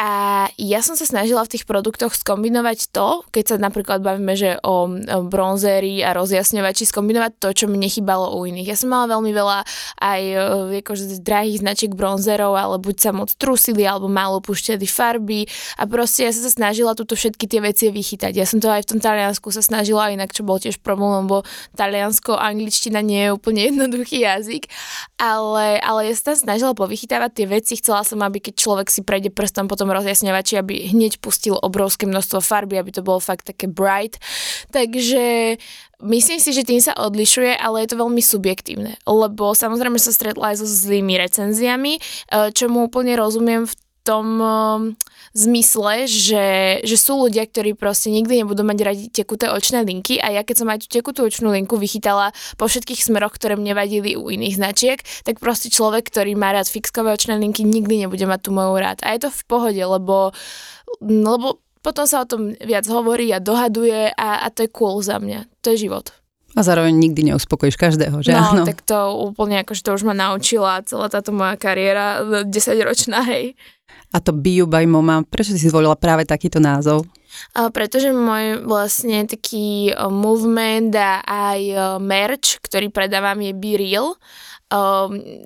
A 0.00 0.48
ja 0.58 0.80
som 0.82 0.98
sa 0.98 1.06
snažila 1.06 1.44
v 1.46 1.56
tých 1.56 1.64
produktoch 1.68 2.16
skombinovať 2.16 2.90
to, 2.90 3.22
keď 3.30 3.44
sa 3.54 3.56
napríklad 3.60 4.02
bavíme, 4.02 4.34
že 4.34 4.58
o, 4.64 4.90
o 4.90 5.18
bronzéri 5.28 6.02
a 6.02 6.10
rozjasňovači, 6.16 6.90
skombinovať 6.90 7.32
to, 7.38 7.48
čo 7.54 7.64
mi 7.70 7.78
nechybalo 7.78 8.34
u 8.34 8.42
iných. 8.48 8.74
Ja 8.74 8.76
som 8.76 8.90
mala 8.90 9.06
veľmi 9.14 9.30
veľa 9.30 9.58
aj 10.02 10.22
akože, 10.82 11.22
drahých 11.22 11.62
značiek 11.62 11.92
bronzerov, 11.94 12.58
ale 12.58 12.82
buď 12.82 12.96
sa 12.98 13.10
moc 13.14 13.30
trusili, 13.38 13.86
alebo 13.86 14.10
málo 14.10 14.42
púšťali 14.42 14.86
farby 14.90 15.46
a 15.78 15.86
proste 15.86 16.26
ja 16.26 16.34
som 16.34 16.50
sa 16.50 16.52
snažila 16.52 16.98
túto 16.98 17.14
všetky 17.14 17.46
tie 17.46 17.62
veci 17.62 17.86
vychytať. 17.86 18.34
Ja 18.34 18.44
som 18.48 18.58
to 18.58 18.74
aj 18.74 18.82
v 18.82 18.90
tom 18.96 19.00
Taliansku 19.00 19.54
sa 19.54 19.62
snažila, 19.62 20.10
inak 20.10 20.34
čo 20.34 20.42
bol 20.42 20.58
tiež 20.58 20.82
problém, 20.82 21.24
lebo 21.24 21.46
taliansko 21.78 22.34
angličtina 22.34 22.98
nie 23.06 23.30
je 23.30 23.34
úplne 23.36 23.62
jednoduchý 23.70 24.26
jazyk, 24.26 24.66
ale, 25.22 25.78
ale 25.78 26.10
ja 26.10 26.14
sa 26.18 26.34
tam 26.34 26.50
snažila 26.50 26.74
povychytávať 26.74 27.30
tie 27.30 27.46
veci, 27.46 27.72
chcela 27.78 28.02
som, 28.02 28.18
aby 28.26 28.42
keď 28.42 28.54
človek 28.58 28.90
si 28.90 29.06
prejde 29.06 29.30
prstom 29.30 29.70
potom 29.70 29.91
rozjasňovači, 29.92 30.58
aby 30.58 30.92
hneď 30.92 31.20
pustil 31.20 31.56
obrovské 31.56 32.08
množstvo 32.08 32.40
farby, 32.40 32.80
aby 32.80 32.90
to 32.92 33.04
bolo 33.04 33.20
fakt 33.20 33.48
také 33.48 33.68
bright. 33.70 34.18
Takže 34.72 35.56
myslím 36.02 36.38
si, 36.40 36.50
že 36.50 36.66
tým 36.66 36.80
sa 36.82 36.96
odlišuje, 36.96 37.54
ale 37.56 37.84
je 37.84 37.88
to 37.94 38.00
veľmi 38.00 38.22
subjektívne, 38.24 38.98
lebo 39.06 39.52
samozrejme 39.52 40.00
sa 40.00 40.10
stretla 40.10 40.52
aj 40.52 40.64
so 40.64 40.66
zlými 40.66 41.16
recenziami, 41.20 41.98
eh, 41.98 42.50
čo 42.50 42.66
mu 42.72 42.88
úplne 42.88 43.14
rozumiem 43.14 43.68
v 43.68 43.74
tom 44.02 44.26
uh, 44.42 44.78
zmysle, 45.32 46.10
že, 46.10 46.46
že 46.82 46.96
sú 46.98 47.26
ľudia, 47.26 47.46
ktorí 47.46 47.78
proste 47.78 48.10
nikdy 48.10 48.42
nebudú 48.42 48.66
mať 48.66 48.78
radi 48.82 49.06
tekuté 49.08 49.48
očné 49.48 49.86
linky 49.86 50.18
a 50.18 50.34
ja 50.34 50.42
keď 50.42 50.56
som 50.62 50.68
aj 50.68 50.84
tú 50.84 50.88
tekutú 50.90 51.24
očnú 51.24 51.54
linku 51.54 51.78
vychytala 51.78 52.34
po 52.58 52.66
všetkých 52.66 53.00
smeroch, 53.00 53.34
ktoré 53.34 53.54
mne 53.54 53.78
vadili 53.78 54.18
u 54.18 54.28
iných 54.28 54.58
značiek, 54.58 54.98
tak 55.24 55.38
proste 55.38 55.70
človek, 55.70 56.10
ktorý 56.10 56.34
má 56.34 56.52
rád 56.52 56.68
fixkové 56.68 57.14
očné 57.14 57.38
linky, 57.38 57.64
nikdy 57.64 58.06
nebude 58.06 58.26
mať 58.26 58.40
tú 58.44 58.50
moju 58.50 58.76
rád. 58.76 59.00
A 59.06 59.14
je 59.14 59.24
to 59.24 59.30
v 59.30 59.42
pohode, 59.48 59.82
lebo, 59.82 60.34
lebo 61.00 61.62
potom 61.82 62.06
sa 62.06 62.22
o 62.22 62.30
tom 62.30 62.54
viac 62.62 62.86
hovorí 62.86 63.30
a 63.34 63.42
dohaduje 63.42 64.14
a, 64.14 64.46
a 64.46 64.46
to 64.54 64.66
je 64.66 64.70
cool 64.70 65.02
za 65.02 65.18
mňa. 65.18 65.50
To 65.66 65.74
je 65.74 65.90
život. 65.90 66.21
A 66.52 66.60
zároveň 66.60 66.92
nikdy 66.92 67.32
neuspokojíš 67.32 67.80
každého, 67.80 68.20
že 68.20 68.36
no, 68.36 68.44
áno? 68.44 68.64
tak 68.68 68.84
to 68.84 69.16
úplne 69.32 69.64
akože 69.64 69.80
to 69.80 69.96
už 69.96 70.04
ma 70.04 70.12
naučila 70.12 70.84
celá 70.84 71.08
táto 71.08 71.32
moja 71.32 71.56
kariéra 71.56 72.20
10 72.44 72.52
ročná, 72.84 73.24
hej. 73.24 73.56
A 74.12 74.20
to 74.20 74.36
Biu 74.36 74.68
by 74.68 74.84
Moma, 74.84 75.24
prečo 75.24 75.56
si 75.56 75.72
zvolila 75.72 75.96
práve 75.96 76.28
takýto 76.28 76.60
názov? 76.60 77.08
A 77.56 77.72
pretože 77.72 78.12
môj 78.12 78.60
vlastne 78.68 79.24
taký 79.24 79.88
movement 79.96 80.92
a 80.92 81.24
aj 81.24 81.60
merch, 82.04 82.60
ktorý 82.60 82.92
predávam 82.92 83.40
je 83.40 83.56
Be 83.56 83.80
Real. 83.80 84.12
Um, 84.72 85.44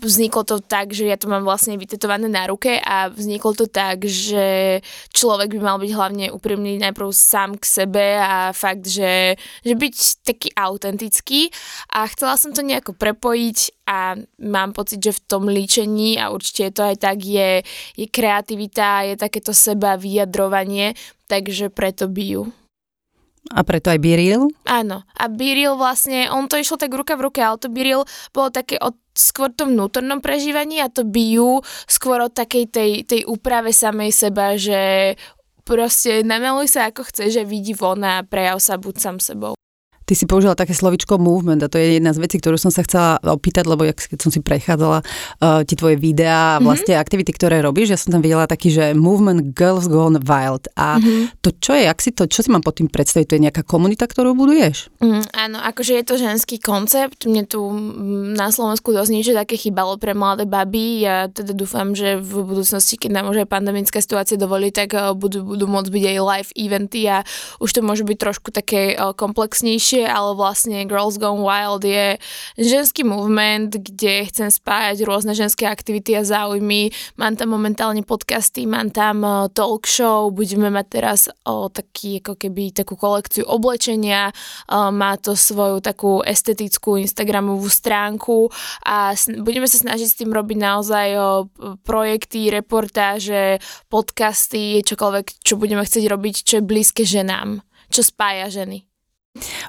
vzniklo 0.00 0.42
to 0.48 0.56
tak, 0.64 0.96
že 0.96 1.04
ja 1.04 1.20
to 1.20 1.28
mám 1.28 1.44
vlastne 1.44 1.76
vytetované 1.76 2.32
na 2.32 2.48
ruke 2.48 2.80
a 2.80 3.12
vzniklo 3.12 3.52
to 3.52 3.66
tak, 3.68 4.08
že 4.08 4.80
človek 5.12 5.52
by 5.52 5.60
mal 5.60 5.76
byť 5.76 5.92
hlavne 5.92 6.26
úprimný 6.32 6.80
najprv 6.80 7.12
sám 7.12 7.60
k 7.60 7.64
sebe 7.68 8.16
a 8.16 8.56
fakt, 8.56 8.88
že, 8.88 9.36
že 9.60 9.74
byť 9.76 9.94
taký 10.24 10.48
autentický 10.56 11.52
a 11.92 12.08
chcela 12.08 12.40
som 12.40 12.56
to 12.56 12.64
nejako 12.64 12.96
prepojiť 12.96 13.84
a 13.84 14.16
mám 14.40 14.72
pocit, 14.72 15.04
že 15.04 15.20
v 15.20 15.24
tom 15.28 15.44
líčení 15.52 16.16
a 16.16 16.32
určite 16.32 16.72
to 16.72 16.82
aj 16.88 16.96
tak, 16.96 17.20
je, 17.20 17.60
je 18.00 18.06
kreativita, 18.08 19.12
je 19.12 19.14
takéto 19.20 19.52
seba 19.52 20.00
vyjadrovanie, 20.00 20.96
takže 21.28 21.68
preto 21.68 22.08
bijú. 22.08 22.48
A 23.48 23.64
preto 23.64 23.88
aj 23.88 23.98
Biril? 23.98 24.52
Áno. 24.68 25.02
A 25.16 25.24
Biril 25.32 25.74
vlastne, 25.74 26.28
on 26.28 26.46
to 26.46 26.60
išlo 26.60 26.76
tak 26.76 26.92
ruka 26.92 27.16
v 27.16 27.32
ruke, 27.32 27.40
ale 27.40 27.56
to 27.56 27.72
Biril 27.72 28.04
bolo 28.36 28.52
také 28.52 28.76
od 28.76 28.94
skôr 29.16 29.50
tom 29.50 29.74
vnútornom 29.74 30.20
prežívaní 30.22 30.78
a 30.78 30.92
to 30.92 31.02
bijú 31.02 31.64
skôr 31.88 32.20
od 32.22 32.32
takej 32.32 32.64
tej, 32.70 32.90
tej 33.04 33.22
úprave 33.26 33.74
samej 33.74 34.12
seba, 34.14 34.54
že 34.54 35.14
proste 35.66 36.22
namaluj 36.22 36.72
sa 36.72 36.88
ako 36.92 37.08
chceš, 37.08 37.40
že 37.40 37.48
vidí 37.48 37.72
von 37.74 38.00
a 38.04 38.22
prejav 38.22 38.60
sa 38.62 38.76
buď 38.76 38.94
sám 38.96 39.18
sebou. 39.18 39.54
Ty 40.10 40.18
si 40.18 40.26
použila 40.26 40.58
také 40.58 40.74
slovičko 40.74 41.22
movement 41.22 41.62
a 41.62 41.70
to 41.70 41.78
je 41.78 42.02
jedna 42.02 42.10
z 42.10 42.18
vecí, 42.18 42.42
ktorú 42.42 42.58
som 42.58 42.74
sa 42.74 42.82
chcela 42.82 43.22
opýtať, 43.22 43.62
lebo 43.70 43.86
keď 43.86 44.18
som 44.18 44.34
si 44.34 44.42
prechádzala 44.42 45.06
uh, 45.06 45.62
ti 45.62 45.78
tvoje 45.78 45.94
videá 46.02 46.58
a 46.58 46.58
mhm. 46.58 46.66
vlastne 46.66 46.98
mm-hmm. 46.98 47.06
aktivity, 47.06 47.30
ktoré 47.30 47.62
robíš, 47.62 47.94
ja 47.94 47.98
som 48.02 48.18
tam 48.18 48.18
videla 48.18 48.50
taký, 48.50 48.74
že 48.74 48.90
movement 48.98 49.54
girls 49.54 49.86
gone 49.86 50.18
wild. 50.18 50.66
A 50.74 50.98
mm-hmm. 50.98 51.38
to 51.46 51.54
čo 51.62 51.78
je, 51.78 51.86
ak 51.86 52.02
si 52.02 52.10
to, 52.10 52.26
čo 52.26 52.42
si 52.42 52.50
mám 52.50 52.66
pod 52.66 52.82
tým 52.82 52.90
predstaviť, 52.90 53.26
to 53.30 53.36
je 53.38 53.44
nejaká 53.46 53.62
komunita, 53.62 54.10
ktorú 54.10 54.34
buduješ? 54.34 54.90
Mm, 54.98 55.30
áno, 55.30 55.58
akože 55.62 55.94
je 55.94 56.04
to 56.10 56.14
ženský 56.18 56.58
koncept, 56.58 57.30
mne 57.30 57.46
tu 57.46 57.62
na 58.34 58.50
Slovensku 58.50 58.90
dosť 58.90 59.14
niečo 59.14 59.32
také 59.38 59.54
chýbalo 59.54 59.94
pre 59.94 60.10
mladé 60.10 60.42
baby, 60.42 61.06
ja 61.06 61.30
teda 61.30 61.54
dúfam, 61.54 61.94
že 61.94 62.18
v 62.18 62.42
budúcnosti, 62.42 62.98
keď 62.98 63.22
nám 63.22 63.30
už 63.30 63.46
aj 63.46 63.48
pandemická 63.54 64.02
situácia 64.02 64.34
dovolí, 64.34 64.74
tak 64.74 64.90
uh, 64.98 65.14
budú, 65.14 65.46
budú 65.46 65.70
môcť 65.70 65.86
byť 65.86 66.04
aj 66.10 66.18
live 66.18 66.50
eventy 66.58 67.06
a 67.06 67.22
už 67.62 67.70
to 67.70 67.80
môže 67.86 68.02
byť 68.02 68.18
trošku 68.18 68.50
také 68.50 68.98
uh, 68.98 69.14
komplexnejšie 69.14 69.99
ďalšie, 70.00 70.06
ale 70.08 70.30
vlastne 70.36 70.88
Girls 70.88 71.20
Gone 71.20 71.44
Wild 71.44 71.84
je 71.84 72.16
ženský 72.56 73.04
movement, 73.04 73.76
kde 73.76 74.28
chcem 74.32 74.48
spájať 74.48 75.04
rôzne 75.04 75.36
ženské 75.36 75.68
aktivity 75.68 76.16
a 76.16 76.24
záujmy. 76.24 76.92
Mám 77.20 77.36
tam 77.36 77.52
momentálne 77.52 78.00
podcasty, 78.02 78.64
mám 78.64 78.88
tam 78.88 79.24
e, 79.24 79.48
talk 79.52 79.84
show, 79.84 80.32
budeme 80.32 80.72
mať 80.72 80.86
teraz 80.88 81.20
o 81.44 81.68
taký, 81.68 82.24
ako 82.24 82.36
keby 82.40 82.72
takú 82.72 82.96
kolekciu 82.96 83.44
oblečenia, 83.44 84.30
e, 84.30 84.34
má 84.72 85.20
to 85.20 85.36
svoju 85.36 85.84
takú 85.84 86.24
estetickú 86.24 86.96
Instagramovú 86.96 87.68
stránku 87.68 88.48
a 88.84 89.12
budeme 89.44 89.68
sa 89.68 89.76
snažiť 89.80 90.08
s 90.08 90.18
tým 90.18 90.30
robiť 90.32 90.58
naozaj 90.60 91.08
projekty, 91.84 92.48
reportáže, 92.52 93.60
podcasty, 93.92 94.80
čokoľvek, 94.84 95.44
čo 95.44 95.54
budeme 95.60 95.84
chcieť 95.84 96.04
robiť, 96.08 96.34
čo 96.44 96.54
je 96.60 96.68
blízke 96.68 97.02
ženám, 97.04 97.60
čo 97.90 98.00
spája 98.00 98.48
ženy. 98.50 98.89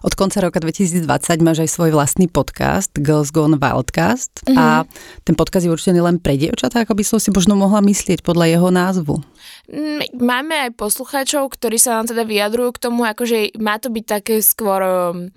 Od 0.02 0.18
konca 0.18 0.42
roka 0.42 0.58
2020 0.58 1.06
máš 1.46 1.62
aj 1.62 1.70
svoj 1.70 1.94
vlastný 1.94 2.26
podcast 2.26 2.90
Girls 2.98 3.30
Gone 3.30 3.62
Wildcast 3.62 4.42
mm-hmm. 4.42 4.58
a 4.58 4.90
ten 5.22 5.38
podcast 5.38 5.70
je 5.70 5.70
určený 5.70 6.02
len 6.02 6.18
pre 6.18 6.34
dievčatá, 6.34 6.82
ako 6.82 6.98
by 6.98 7.04
som 7.06 7.22
si 7.22 7.30
možno 7.30 7.54
mohla 7.54 7.78
myslieť 7.86 8.26
podľa 8.26 8.58
jeho 8.58 8.70
názvu. 8.74 9.22
Mm, 9.72 10.04
máme 10.20 10.68
aj 10.68 10.76
poslucháčov, 10.76 11.56
ktorí 11.56 11.80
sa 11.80 11.96
nám 11.96 12.12
teda 12.12 12.28
vyjadrujú 12.28 12.76
k 12.76 12.84
tomu, 12.84 13.08
akože 13.08 13.56
má 13.56 13.80
to 13.80 13.88
byť 13.88 14.04
také 14.04 14.44
skôr, 14.44 14.84
um, 14.84 15.32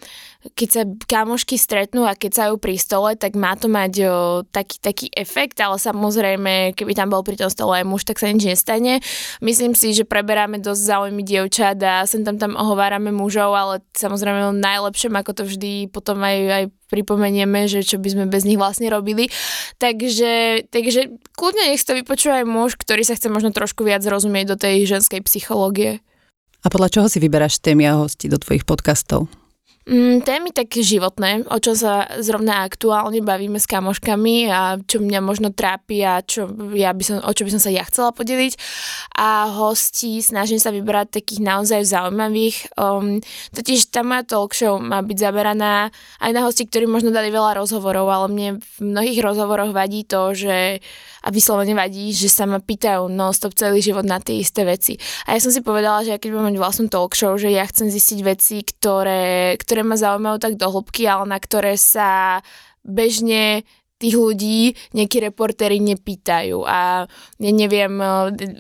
keď 0.59 0.69
sa 0.75 0.83
kamošky 1.07 1.55
stretnú 1.55 2.03
a 2.03 2.19
keď 2.19 2.33
sa 2.35 2.45
ju 2.51 2.59
pri 2.59 2.75
stole, 2.75 3.15
tak 3.15 3.39
má 3.39 3.55
to 3.55 3.71
mať 3.71 3.93
o, 4.11 4.43
taký, 4.43 4.83
taký 4.83 5.07
efekt, 5.15 5.63
ale 5.63 5.79
samozrejme, 5.79 6.75
keby 6.75 6.99
tam 6.99 7.15
bol 7.15 7.23
pri 7.23 7.39
tom 7.39 7.47
stole 7.47 7.79
aj 7.79 7.87
muž, 7.87 8.03
tak 8.03 8.19
sa 8.19 8.27
nič 8.27 8.43
nestane. 8.43 8.99
Myslím 9.39 9.79
si, 9.79 9.95
že 9.95 10.03
preberáme 10.03 10.59
dosť 10.59 10.83
záujmy 10.83 11.23
dievčat 11.23 11.79
a 11.87 12.03
sem 12.03 12.27
tam 12.27 12.35
tam 12.35 12.59
ohovárame 12.59 13.15
mužov, 13.15 13.55
ale 13.55 13.87
samozrejme 13.95 14.51
najlepšie, 14.59 15.15
ako 15.15 15.31
to 15.31 15.43
vždy 15.47 15.87
potom 15.95 16.19
aj, 16.27 16.39
aj 16.51 16.65
pripomenieme, 16.95 17.67
že 17.67 17.83
čo 17.83 17.99
by 17.99 18.09
sme 18.15 18.25
bez 18.31 18.47
nich 18.47 18.55
vlastne 18.55 18.87
robili. 18.87 19.27
Takže, 19.83 20.65
takže 20.71 21.19
kľudne 21.35 21.75
nech 21.75 21.83
to 21.83 21.99
vypočúva 21.99 22.41
aj 22.41 22.47
muž, 22.47 22.79
ktorý 22.79 23.03
sa 23.03 23.19
chce 23.19 23.27
možno 23.27 23.51
trošku 23.51 23.83
viac 23.83 24.07
rozumieť 24.07 24.55
do 24.55 24.57
tej 24.57 24.87
ženskej 24.87 25.27
psychológie. 25.27 25.99
A 26.65 26.73
podľa 26.73 26.89
čoho 26.89 27.07
si 27.11 27.19
vyberáš 27.19 27.61
témy 27.61 27.91
a 27.91 27.99
hosti 28.01 28.31
do 28.31 28.39
tvojich 28.41 28.65
podcastov? 28.65 29.29
Mm, 29.85 30.25
témy 30.25 30.49
také 30.49 30.81
životné, 30.81 31.45
o 31.45 31.61
čom 31.61 31.77
sa 31.77 32.09
zrovna 32.25 32.65
aktuálne 32.65 33.21
bavíme 33.21 33.61
s 33.61 33.69
kamoškami 33.69 34.49
a 34.49 34.81
čo 34.81 34.97
mňa 34.97 35.21
možno 35.21 35.53
trápi 35.53 36.01
a 36.01 36.25
čo 36.25 36.49
ja 36.73 36.89
by 36.97 37.05
som, 37.05 37.17
o 37.21 37.29
čo 37.37 37.45
by 37.45 37.53
som 37.53 37.61
sa 37.61 37.69
ja 37.69 37.85
chcela 37.85 38.09
podeliť. 38.17 38.57
A 39.21 39.53
hostí 39.53 40.25
snažím 40.25 40.57
sa 40.57 40.73
vybrať 40.73 41.21
takých 41.21 41.45
naozaj 41.45 41.85
zaujímavých. 41.85 42.73
Um, 42.81 43.21
totiž 43.53 43.93
tá 43.93 44.01
moja 44.01 44.25
talk 44.25 44.57
show 44.57 44.81
má 44.81 45.05
byť 45.05 45.19
zaberaná 45.21 45.93
aj 46.17 46.31
na 46.33 46.41
hosti, 46.49 46.65
ktorí 46.65 46.89
možno 46.89 47.13
dali 47.13 47.29
veľa 47.29 47.61
rozhovorov, 47.61 48.09
ale 48.09 48.27
mne 48.33 48.49
v 48.65 48.77
mnohých 48.81 49.21
rozhovoroch 49.21 49.77
vadí 49.77 50.09
to, 50.09 50.33
že 50.33 50.81
a 51.25 51.29
vyslovene 51.33 51.73
vadí, 51.73 52.13
že 52.13 52.29
sa 52.29 52.45
ma 52.45 52.61
pýtajú 52.61 53.09
non-stop 53.09 53.57
celý 53.57 53.81
život 53.81 54.05
na 54.05 54.21
tie 54.21 54.45
isté 54.45 54.69
veci. 54.69 55.01
A 55.25 55.33
ja 55.33 55.41
som 55.41 55.49
si 55.49 55.65
povedala, 55.65 56.05
že 56.05 56.13
ja 56.13 56.21
keď 56.21 56.37
budem 56.37 56.47
mať 56.53 56.57
vlastnú 56.61 56.87
talk 56.93 57.17
show, 57.17 57.33
že 57.41 57.49
ja 57.49 57.65
chcem 57.65 57.89
zistiť 57.89 58.19
veci, 58.21 58.61
ktoré, 58.61 59.57
ktoré 59.57 59.81
ma 59.81 59.97
zaujímajú 59.97 60.37
tak 60.37 60.61
do 60.61 60.69
hĺbky, 60.69 61.09
ale 61.09 61.25
na 61.25 61.41
ktoré 61.41 61.81
sa 61.81 62.45
bežne 62.85 63.65
tých 64.05 64.21
ľudí 64.21 64.77
nejakí 64.93 65.17
reportéri 65.33 65.81
nepýtajú. 65.81 66.61
A 66.69 67.09
ja 67.41 67.53
neviem, 67.57 67.97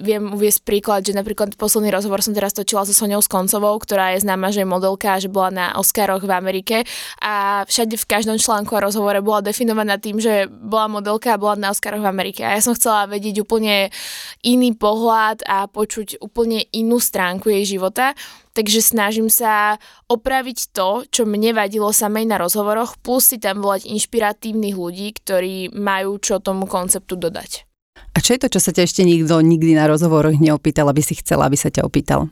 viem 0.00 0.32
uviesť 0.32 0.64
príklad, 0.64 1.04
že 1.04 1.12
napríklad 1.12 1.52
posledný 1.60 1.92
rozhovor 1.92 2.24
som 2.24 2.32
teraz 2.32 2.56
točila 2.56 2.88
so 2.88 2.96
Soňou 2.96 3.20
Skoncovou, 3.20 3.76
ktorá 3.76 4.16
je 4.16 4.24
známa, 4.24 4.48
že 4.48 4.64
je 4.64 4.68
modelka, 4.72 5.20
že 5.20 5.28
bola 5.28 5.52
na 5.52 5.66
Oscaroch 5.76 6.24
v 6.24 6.32
Amerike 6.32 6.88
a 7.20 7.62
všade 7.68 8.00
v 8.00 8.08
každom 8.08 8.40
článku 8.40 8.72
a 8.72 8.88
rozhovore 8.88 9.20
bola 9.20 9.44
definovaná 9.44 10.00
tým, 10.00 10.16
že 10.16 10.48
bola 10.48 10.88
modelka 10.88 11.36
a 11.36 11.40
bola 11.40 11.60
na 11.60 11.68
Oscaroch 11.68 12.00
v 12.00 12.08
Amerike. 12.08 12.40
A 12.40 12.56
ja 12.56 12.64
som 12.64 12.72
chcela 12.72 13.04
vedieť 13.04 13.44
úplne 13.44 13.92
iný 14.40 14.72
pohľad 14.72 15.44
a 15.44 15.68
počuť 15.68 16.24
úplne 16.24 16.64
inú 16.72 16.96
stránku 16.96 17.52
jej 17.52 17.76
života 17.76 18.16
takže 18.54 18.80
snažím 18.80 19.28
sa 19.28 19.76
opraviť 20.06 20.70
to, 20.73 21.04
čo 21.11 21.23
mne 21.26 21.58
vadilo 21.58 21.90
samej 21.90 22.25
na 22.30 22.38
rozhovoroch, 22.38 22.96
plus 23.02 23.34
si 23.34 23.42
tam 23.42 23.61
volať 23.61 23.90
inšpiratívnych 23.90 24.78
ľudí, 24.78 25.11
ktorí 25.18 25.75
majú 25.75 26.16
čo 26.23 26.38
tomu 26.38 26.70
konceptu 26.70 27.18
dodať. 27.18 27.66
A 28.14 28.23
čo 28.23 28.38
je 28.38 28.46
to, 28.46 28.49
čo 28.49 28.62
sa 28.62 28.70
ťa 28.70 28.87
ešte 28.87 29.02
nikto 29.02 29.42
nikdy 29.42 29.75
na 29.75 29.90
rozhovoroch 29.90 30.38
neopýtal, 30.38 30.87
aby 30.87 31.02
si 31.02 31.18
chcela, 31.18 31.50
aby 31.50 31.58
sa 31.58 31.75
ťa 31.75 31.82
opýtal? 31.82 32.30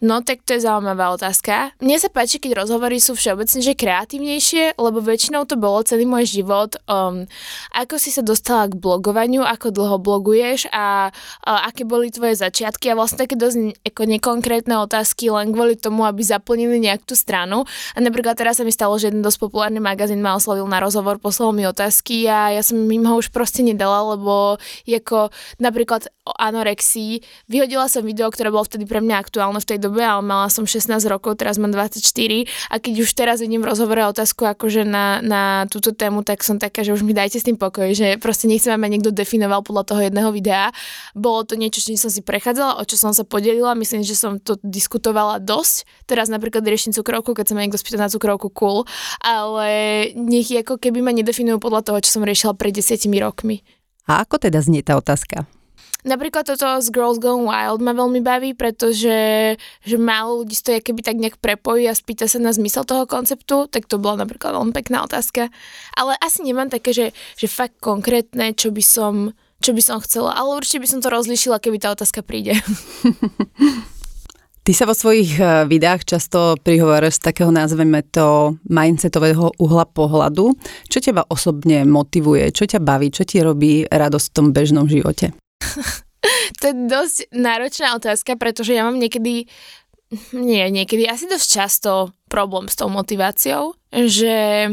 No 0.00 0.24
tak 0.24 0.42
to 0.44 0.56
je 0.56 0.64
zaujímavá 0.64 1.12
otázka. 1.12 1.76
Mne 1.78 2.00
sa 2.00 2.08
páči, 2.08 2.40
keď 2.40 2.64
rozhovory 2.64 2.98
sú 2.98 3.12
všeobecne 3.12 3.60
že 3.60 3.76
kreatívnejšie, 3.76 4.80
lebo 4.80 4.98
väčšinou 5.04 5.44
to 5.44 5.60
bolo 5.60 5.84
celý 5.84 6.08
môj 6.08 6.40
život. 6.40 6.76
Um, 6.88 7.28
ako 7.76 8.00
si 8.00 8.08
sa 8.10 8.24
dostala 8.24 8.66
k 8.66 8.80
blogovaniu, 8.80 9.44
ako 9.44 9.70
dlho 9.70 9.96
bloguješ 10.00 10.72
a, 10.72 11.12
a 11.44 11.52
aké 11.68 11.84
boli 11.84 12.08
tvoje 12.08 12.40
začiatky 12.40 12.90
a 12.90 12.98
vlastne 12.98 13.20
také 13.20 13.36
dosť 13.36 13.76
ako 13.84 14.02
nekonkrétne 14.08 14.74
otázky 14.80 15.28
len 15.28 15.52
kvôli 15.52 15.76
tomu, 15.76 16.08
aby 16.08 16.24
zaplnili 16.24 16.80
nejak 16.80 17.04
tú 17.04 17.12
stranu. 17.12 17.68
A 17.94 17.98
napríklad 18.00 18.34
teraz 18.40 18.58
sa 18.58 18.64
mi 18.64 18.72
stalo, 18.72 18.96
že 18.96 19.12
jeden 19.12 19.20
dosť 19.20 19.50
populárny 19.50 19.78
magazín 19.78 20.24
ma 20.24 20.36
oslovil 20.38 20.64
na 20.66 20.80
rozhovor, 20.80 21.20
poslal 21.20 21.52
mi 21.52 21.68
otázky 21.68 22.24
a 22.26 22.56
ja 22.56 22.62
som 22.64 22.80
im 22.80 23.04
ho 23.04 23.20
už 23.20 23.28
proste 23.30 23.60
nedala, 23.60 24.16
lebo 24.16 24.56
ako 24.86 25.34
napríklad 25.58 26.08
o 26.30 26.36
anorexii. 26.38 27.20
Vyhodila 27.50 27.90
som 27.90 28.06
video, 28.06 28.30
ktoré 28.30 28.54
bolo 28.54 28.62
vtedy 28.62 28.86
pre 28.86 29.02
mňa 29.02 29.18
aktuálne 29.18 29.58
v 29.58 29.66
tej 29.66 29.78
dobe, 29.82 30.06
ale 30.06 30.22
mala 30.22 30.46
som 30.46 30.62
16 30.62 30.86
rokov, 31.10 31.42
teraz 31.42 31.58
mám 31.58 31.74
24 31.74 31.98
a 32.70 32.74
keď 32.78 32.94
už 33.02 33.10
teraz 33.18 33.42
vidím 33.42 33.66
v 33.66 33.74
rozhovore 33.74 34.06
otázku 34.06 34.46
akože 34.46 34.86
na, 34.86 35.18
na 35.20 35.66
túto 35.66 35.90
tému, 35.90 36.22
tak 36.22 36.46
som 36.46 36.62
taká, 36.62 36.86
že 36.86 36.94
už 36.94 37.02
mi 37.02 37.10
dajte 37.10 37.42
s 37.42 37.46
tým 37.46 37.58
pokoj, 37.58 37.90
že 37.90 38.14
proste 38.22 38.46
nechcem, 38.46 38.70
aby 38.70 38.80
ma 38.80 38.88
niekto 38.88 39.10
definoval 39.10 39.66
podľa 39.66 39.84
toho 39.90 40.00
jedného 40.06 40.30
videa. 40.30 40.70
Bolo 41.18 41.42
to 41.42 41.58
niečo, 41.58 41.82
čím 41.82 41.98
som 41.98 42.08
si 42.08 42.22
prechádzala, 42.22 42.78
o 42.78 42.86
čo 42.86 42.94
som 42.94 43.10
sa 43.10 43.26
podelila, 43.26 43.74
myslím, 43.74 44.06
že 44.06 44.14
som 44.14 44.38
to 44.38 44.56
diskutovala 44.62 45.42
dosť. 45.42 46.06
Teraz 46.06 46.30
napríklad 46.30 46.62
riešim 46.62 46.94
cukrovku, 46.94 47.34
keď 47.34 47.50
sa 47.50 47.54
ma 47.58 47.66
niekto 47.66 47.80
spýta 47.80 47.98
na 47.98 48.12
cukrovku, 48.12 48.52
cool, 48.54 48.86
ale 49.18 49.68
nech 50.14 50.52
ako 50.52 50.78
keby 50.78 51.02
ma 51.02 51.10
nedefinujú 51.10 51.58
podľa 51.58 51.90
toho, 51.90 51.98
čo 52.04 52.20
som 52.20 52.22
riešila 52.22 52.54
pred 52.54 52.70
desiatimi 52.70 53.18
rokmi. 53.18 53.62
A 54.10 54.26
ako 54.26 54.42
teda 54.42 54.58
znie 54.58 54.82
tá 54.82 54.98
otázka? 54.98 55.46
Napríklad 56.04 56.48
toto 56.48 56.80
z 56.80 56.88
Girls 56.88 57.20
Gone 57.20 57.44
Wild 57.44 57.84
ma 57.84 57.92
veľmi 57.92 58.24
baví, 58.24 58.56
pretože 58.56 59.16
že 59.84 59.96
málo 60.00 60.44
ľudí 60.44 60.56
to 60.56 60.72
keby 60.80 61.00
tak 61.04 61.20
nejak 61.20 61.36
prepojí 61.36 61.84
a 61.88 61.94
spýta 61.96 62.24
sa 62.24 62.40
na 62.40 62.52
zmysel 62.56 62.88
toho 62.88 63.04
konceptu, 63.04 63.68
tak 63.68 63.84
to 63.84 64.00
bola 64.00 64.24
napríklad 64.24 64.56
veľmi 64.56 64.72
pekná 64.72 65.04
otázka. 65.04 65.52
Ale 65.92 66.16
asi 66.20 66.40
nemám 66.40 66.72
také, 66.72 66.96
že, 66.96 67.06
že 67.36 67.46
fakt 67.50 67.76
konkrétne, 67.84 68.56
čo 68.56 68.72
by 68.72 68.84
som 68.84 69.14
čo 69.60 69.76
by 69.76 69.82
som 69.84 70.00
chcela, 70.00 70.32
ale 70.32 70.56
určite 70.56 70.80
by 70.80 70.88
som 70.88 71.00
to 71.04 71.12
rozlišila, 71.12 71.60
keby 71.60 71.76
tá 71.76 71.92
otázka 71.92 72.24
príde. 72.24 72.56
Ty 74.60 74.72
sa 74.76 74.84
vo 74.84 74.96
svojich 74.96 75.40
eh, 75.40 75.64
videách 75.68 76.04
často 76.04 76.56
prihovoráš 76.60 77.20
z 77.20 77.32
takého, 77.32 77.52
nazveme 77.52 78.04
to, 78.04 78.56
mindsetového 78.68 79.56
uhla 79.56 79.88
pohľadu. 79.88 80.52
Čo 80.88 80.98
teba 81.00 81.24
osobne 81.28 81.84
motivuje? 81.88 82.52
Čo 82.52 82.68
ťa 82.68 82.80
baví? 82.80 83.08
Čo 83.08 83.24
ti 83.24 83.40
robí 83.40 83.84
radosť 83.88 84.26
v 84.30 84.36
tom 84.36 84.46
bežnom 84.52 84.88
živote? 84.88 85.32
To 86.60 86.64
je 86.66 86.74
dosť 86.88 87.16
náročná 87.32 87.96
otázka, 87.96 88.36
pretože 88.36 88.74
ja 88.74 88.84
mám 88.84 88.98
niekedy, 88.98 89.46
nie 90.34 90.64
niekedy, 90.72 91.06
asi 91.06 91.30
dosť 91.30 91.48
často 91.48 91.90
problém 92.26 92.66
s 92.66 92.76
tou 92.76 92.88
motiváciou, 92.90 93.76
že 93.92 94.68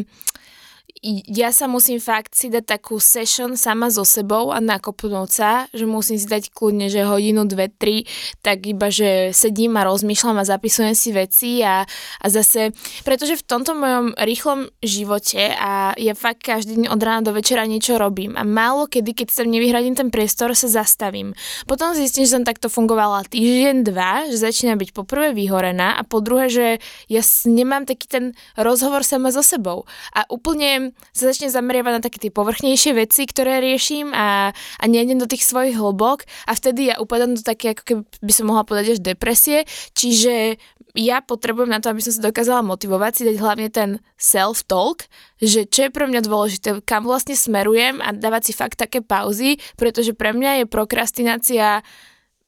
ja 1.06 1.54
sa 1.54 1.70
musím 1.70 2.02
fakt 2.02 2.34
si 2.34 2.50
dať 2.50 2.78
takú 2.78 2.98
session 2.98 3.54
sama 3.56 3.90
so 3.94 4.04
sebou 4.04 4.50
a 4.52 4.60
nakopnúť 4.62 5.30
sa, 5.30 5.52
že 5.72 5.86
musím 5.86 6.18
si 6.18 6.28
dať 6.28 6.50
kľudne, 6.52 6.90
že 6.90 7.06
hodinu, 7.06 7.46
dve, 7.46 7.70
tri, 7.70 8.06
tak 8.42 8.66
iba, 8.66 8.90
že 8.90 9.32
sedím 9.32 9.78
a 9.78 9.86
rozmýšľam 9.86 10.42
a 10.42 10.50
zapisujem 10.50 10.96
si 10.98 11.10
veci 11.14 11.62
a, 11.62 11.86
a 12.22 12.26
zase, 12.28 12.74
pretože 13.06 13.38
v 13.40 13.44
tomto 13.46 13.78
mojom 13.78 14.18
rýchlom 14.18 14.70
živote 14.82 15.54
a 15.54 15.94
ja 15.98 16.14
fakt 16.18 16.44
každý 16.46 16.82
deň 16.82 16.86
od 16.90 17.02
rána 17.02 17.22
do 17.30 17.32
večera 17.36 17.64
niečo 17.70 17.96
robím 18.02 18.36
a 18.36 18.44
málo 18.44 18.90
kedy, 18.90 19.14
keď 19.14 19.28
sa 19.34 19.44
nevyhradím 19.46 19.94
ten 19.94 20.10
priestor, 20.10 20.54
sa 20.58 20.70
zastavím. 20.70 21.38
Potom 21.70 21.94
zistím, 21.94 22.26
že 22.26 22.40
som 22.40 22.48
takto 22.48 22.72
fungovala 22.72 23.28
týždeň, 23.30 23.86
dva, 23.86 24.26
že 24.32 24.42
začína 24.42 24.80
byť 24.80 24.90
poprvé 24.96 25.34
vyhorená 25.36 25.98
a 25.98 26.02
po 26.02 26.24
druhé, 26.24 26.50
že 26.50 26.68
ja 27.12 27.22
nemám 27.46 27.86
taký 27.86 28.08
ten 28.10 28.26
rozhovor 28.58 29.06
sama 29.06 29.30
so 29.30 29.46
sebou 29.46 29.86
a 30.14 30.26
úplne 30.32 30.87
sa 31.16 31.24
začne 31.32 31.48
zameriavať 31.50 31.94
na 31.98 32.02
také 32.04 32.18
tie 32.22 32.32
povrchnejšie 32.32 32.92
veci, 32.98 33.26
ktoré 33.26 33.64
riešim 33.64 34.12
a, 34.12 34.52
a 34.54 34.84
nejdem 34.86 35.18
do 35.18 35.30
tých 35.30 35.48
svojich 35.48 35.78
hlbok 35.78 36.28
a 36.46 36.52
vtedy 36.54 36.92
ja 36.92 37.00
upadám 37.02 37.36
do 37.36 37.42
také, 37.42 37.74
ako 37.74 37.84
keby 37.84 38.02
by 38.24 38.32
som 38.34 38.46
mohla 38.50 38.64
povedať 38.68 38.98
až 38.98 39.00
depresie, 39.02 39.64
čiže 39.96 40.58
ja 40.98 41.22
potrebujem 41.22 41.70
na 41.70 41.78
to, 41.78 41.94
aby 41.94 42.02
som 42.02 42.10
sa 42.10 42.26
dokázala 42.26 42.66
motivovať, 42.66 43.12
si 43.14 43.24
dať 43.30 43.38
hlavne 43.38 43.70
ten 43.70 43.90
self-talk, 44.18 45.06
že 45.38 45.70
čo 45.70 45.88
je 45.88 45.92
pre 45.94 46.10
mňa 46.10 46.26
dôležité, 46.26 46.82
kam 46.82 47.06
vlastne 47.06 47.38
smerujem 47.38 48.02
a 48.02 48.10
dávať 48.18 48.50
si 48.50 48.54
fakt 48.58 48.82
také 48.82 49.06
pauzy, 49.06 49.62
pretože 49.78 50.18
pre 50.18 50.34
mňa 50.34 50.64
je 50.64 50.66
prokrastinácia 50.66 51.86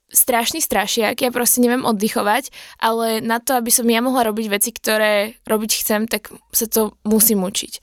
strašný 0.10 0.60
strašiak, 0.60 1.22
ja 1.22 1.30
proste 1.30 1.62
neviem 1.62 1.86
oddychovať, 1.86 2.50
ale 2.82 3.22
na 3.22 3.38
to, 3.38 3.58
aby 3.58 3.70
som 3.70 3.86
ja 3.86 4.02
mohla 4.02 4.26
robiť 4.26 4.46
veci, 4.50 4.70
ktoré 4.74 5.38
robiť 5.46 5.72
chcem, 5.86 6.10
tak 6.10 6.34
sa 6.54 6.66
to 6.66 6.98
musím 7.06 7.46
učiť. 7.46 7.74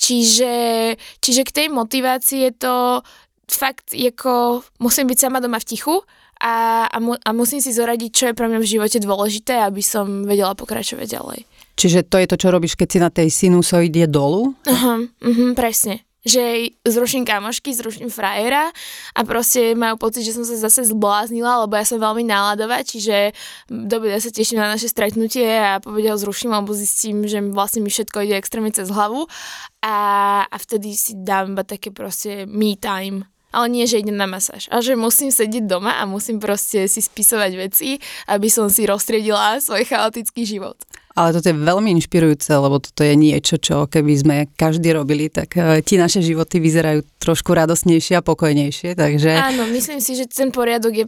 Čiže, 0.00 0.54
čiže 1.20 1.42
k 1.44 1.54
tej 1.54 1.66
motivácii 1.68 2.48
je 2.48 2.52
to 2.56 2.74
fakt, 3.46 3.94
ako 3.94 4.64
musím 4.82 5.06
byť 5.06 5.18
sama 5.20 5.38
doma 5.38 5.60
v 5.62 5.68
tichu 5.68 6.02
a, 6.40 6.86
a, 6.88 6.98
mu, 6.98 7.14
a 7.14 7.30
musím 7.32 7.62
si 7.62 7.72
zoradiť, 7.72 8.10
čo 8.12 8.24
je 8.32 8.36
pre 8.36 8.48
mňa 8.48 8.60
v 8.60 8.70
živote 8.76 8.98
dôležité, 9.00 9.62
aby 9.62 9.80
som 9.84 10.26
vedela 10.26 10.56
pokračovať 10.56 11.06
ďalej. 11.06 11.40
Čiže 11.76 12.08
to 12.08 12.16
je 12.16 12.26
to, 12.26 12.36
čo 12.40 12.48
robíš, 12.48 12.72
keď 12.72 12.88
si 12.88 12.98
na 12.98 13.10
tej 13.12 13.28
sinusoide 13.28 14.08
dolu? 14.08 14.56
Aha, 14.64 15.04
uh-huh, 15.04 15.52
presne 15.52 16.05
že 16.26 16.74
zruším 16.82 17.22
kamošky, 17.22 17.70
zruším 17.70 18.10
frajera 18.10 18.74
a 19.14 19.20
proste 19.22 19.78
majú 19.78 19.94
pocit, 19.94 20.26
že 20.26 20.34
som 20.34 20.42
sa 20.42 20.58
zase 20.58 20.90
zbláznila, 20.90 21.62
lebo 21.62 21.78
ja 21.78 21.86
som 21.86 22.02
veľmi 22.02 22.26
náladová, 22.26 22.82
čiže 22.82 23.30
dobre, 23.70 24.10
ja 24.10 24.18
sa 24.18 24.34
teším 24.34 24.58
na 24.58 24.74
naše 24.74 24.90
stretnutie 24.90 25.46
a 25.46 25.78
povedia 25.78 26.12
ho 26.12 26.18
zruším, 26.18 26.50
alebo 26.50 26.74
zistím, 26.74 27.22
že 27.30 27.38
vlastne 27.54 27.86
mi 27.86 27.94
všetko 27.94 28.26
ide 28.26 28.34
extrémne 28.42 28.74
cez 28.74 28.90
hlavu 28.90 29.30
a, 29.86 29.96
a 30.50 30.56
vtedy 30.58 30.98
si 30.98 31.14
dám 31.14 31.54
iba 31.54 31.62
také 31.62 31.94
proste 31.94 32.44
me 32.50 32.74
time 32.74 33.30
ale 33.56 33.72
nie, 33.72 33.88
že 33.88 34.04
idem 34.04 34.20
na 34.20 34.28
masáž. 34.28 34.68
A 34.68 34.84
že 34.84 34.92
musím 34.92 35.32
sedieť 35.32 35.64
doma 35.64 35.96
a 35.96 36.04
musím 36.04 36.36
proste 36.36 36.84
si 36.92 37.00
spisovať 37.00 37.52
veci, 37.56 37.96
aby 38.28 38.52
som 38.52 38.68
si 38.68 38.84
roztriedila 38.84 39.56
svoj 39.64 39.88
chaotický 39.88 40.44
život. 40.44 40.76
Ale 41.16 41.32
toto 41.32 41.48
je 41.48 41.56
veľmi 41.56 41.96
inšpirujúce, 41.96 42.52
lebo 42.52 42.76
toto 42.76 43.00
je 43.00 43.16
niečo, 43.16 43.56
čo 43.56 43.88
keby 43.88 44.12
sme 44.20 44.36
každý 44.52 44.92
robili, 44.92 45.32
tak 45.32 45.56
uh, 45.56 45.80
ti 45.80 45.96
naše 45.96 46.20
životy 46.20 46.60
vyzerajú 46.60 47.00
trošku 47.16 47.56
radosnejšie 47.56 48.20
a 48.20 48.22
pokojnejšie, 48.22 48.92
takže... 48.92 49.32
Áno, 49.32 49.64
myslím 49.72 50.04
si, 50.04 50.12
že 50.12 50.28
ten 50.28 50.52
poriadok 50.52 50.92
je 50.92 51.06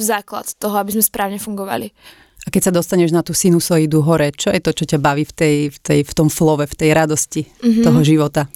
základ 0.00 0.48
toho, 0.56 0.80
aby 0.80 0.96
sme 0.96 1.04
správne 1.04 1.36
fungovali. 1.36 1.92
A 2.40 2.48
keď 2.48 2.72
sa 2.72 2.72
dostaneš 2.72 3.12
na 3.12 3.20
tú 3.20 3.36
sinusoidu 3.36 4.00
hore, 4.00 4.32
čo 4.32 4.48
je 4.48 4.64
to, 4.64 4.72
čo 4.72 4.88
ťa 4.88 4.98
baví 5.00 5.28
v, 5.28 5.34
tej, 5.36 5.56
v, 5.68 5.78
tej, 5.84 6.00
v 6.08 6.12
tom 6.16 6.32
flove, 6.32 6.64
v 6.64 6.76
tej 6.76 6.90
radosti 6.96 7.44
mm-hmm. 7.44 7.84
toho 7.84 8.00
života? 8.00 8.48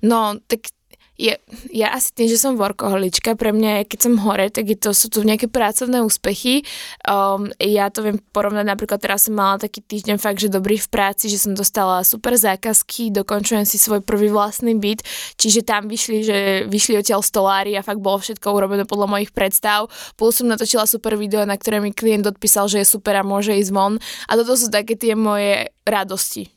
No, 0.00 0.40
tak 0.48 0.72
je, 1.16 1.32
ja 1.72 1.96
asi 1.96 2.12
tým, 2.12 2.28
že 2.28 2.36
som 2.36 2.60
workoholička, 2.60 3.34
pre 3.40 3.52
mňa, 3.52 3.88
keď 3.88 3.98
som 4.08 4.20
hore, 4.20 4.52
tak 4.52 4.68
to, 4.76 4.92
sú 4.92 5.08
tu 5.08 5.24
nejaké 5.24 5.48
pracovné 5.48 6.04
úspechy. 6.04 6.62
Um, 7.08 7.48
ja 7.56 7.88
to 7.88 8.04
viem 8.04 8.20
porovnať, 8.32 8.64
napríklad 8.68 9.00
teraz 9.00 9.28
som 9.28 9.36
mala 9.36 9.56
taký 9.56 9.80
týždeň 9.80 10.16
fakt, 10.20 10.40
že 10.40 10.52
dobrý 10.52 10.76
v 10.76 10.88
práci, 10.92 11.32
že 11.32 11.40
som 11.40 11.56
dostala 11.56 12.04
super 12.04 12.36
zákazky, 12.36 13.12
dokončujem 13.12 13.64
si 13.64 13.80
svoj 13.80 14.04
prvý 14.04 14.28
vlastný 14.28 14.76
byt, 14.76 15.04
čiže 15.40 15.64
tam 15.64 15.88
vyšli, 15.88 16.18
že 16.20 16.38
vyšli 16.68 17.00
odtiaľ 17.00 17.24
stolári 17.24 17.72
a 17.76 17.84
fakt 17.84 18.04
bolo 18.04 18.20
všetko 18.20 18.46
urobené 18.52 18.84
podľa 18.84 19.08
mojich 19.08 19.32
predstav. 19.32 19.88
Plus 20.20 20.36
som 20.36 20.48
natočila 20.52 20.84
super 20.84 21.16
video, 21.16 21.48
na 21.48 21.56
ktoré 21.56 21.80
mi 21.80 21.96
klient 21.96 22.28
odpísal, 22.28 22.68
že 22.68 22.84
je 22.84 22.92
super 22.92 23.16
a 23.16 23.24
môže 23.24 23.56
ísť 23.56 23.72
von. 23.72 23.96
A 24.28 24.32
toto 24.36 24.52
sú 24.56 24.68
také 24.68 25.00
tie 25.00 25.16
moje 25.16 25.72
radosti. 25.88 26.55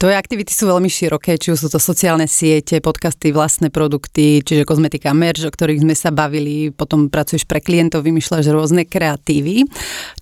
Tvoje 0.00 0.16
aktivity 0.16 0.56
sú 0.56 0.64
veľmi 0.64 0.88
široké, 0.88 1.36
či 1.36 1.52
už 1.52 1.60
sú 1.60 1.68
to 1.68 1.76
sociálne 1.76 2.24
siete, 2.24 2.80
podcasty, 2.80 3.36
vlastné 3.36 3.68
produkty, 3.68 4.40
čiže 4.40 4.64
kozmetika, 4.64 5.12
merch, 5.12 5.44
o 5.44 5.52
ktorých 5.52 5.84
sme 5.84 5.92
sa 5.92 6.08
bavili, 6.08 6.72
potom 6.72 7.12
pracuješ 7.12 7.44
pre 7.44 7.60
klientov, 7.60 8.08
vymýšľaš 8.08 8.48
rôzne 8.48 8.88
kreatívy. 8.88 9.68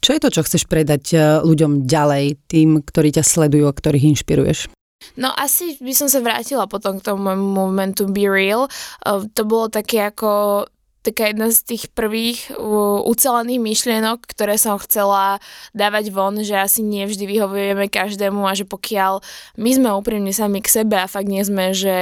Čo 0.02 0.18
je 0.18 0.20
to, 0.26 0.34
čo 0.34 0.42
chceš 0.42 0.66
predať 0.66 1.04
eh, 1.14 1.22
ľuďom 1.46 1.86
ďalej, 1.86 2.42
tým, 2.50 2.82
ktorí 2.82 3.14
ťa 3.14 3.22
sledujú 3.22 3.70
a 3.70 3.78
ktorých 3.78 4.18
inšpiruješ? 4.18 4.66
No 5.14 5.30
asi 5.30 5.78
by 5.78 5.94
som 5.94 6.10
sa 6.10 6.26
vrátila 6.26 6.66
potom 6.66 6.98
k 6.98 7.14
tomu 7.14 7.30
momentu 7.38 8.10
Be 8.10 8.26
Real. 8.26 8.66
Uh, 9.06 9.30
to 9.30 9.46
bolo 9.46 9.70
také 9.70 10.10
ako 10.10 10.66
taká 11.02 11.30
jedna 11.30 11.48
z 11.48 11.58
tých 11.64 11.84
prvých 11.92 12.52
uh, 12.54 13.00
ucelených 13.06 13.62
myšlienok, 13.62 14.24
ktoré 14.28 14.58
som 14.60 14.76
chcela 14.82 15.38
dávať 15.72 16.10
von, 16.10 16.38
že 16.42 16.58
asi 16.58 16.84
nie 16.84 17.06
vždy 17.06 17.24
vyhovujeme 17.24 17.86
každému 17.88 18.44
a 18.44 18.52
že 18.52 18.68
pokiaľ 18.68 19.22
my 19.56 19.70
sme 19.72 19.88
úprimní 19.94 20.34
sami 20.34 20.60
k 20.60 20.82
sebe 20.82 20.98
a 20.98 21.10
fakt 21.10 21.30
nie 21.30 21.42
sme, 21.42 21.72
že 21.72 21.96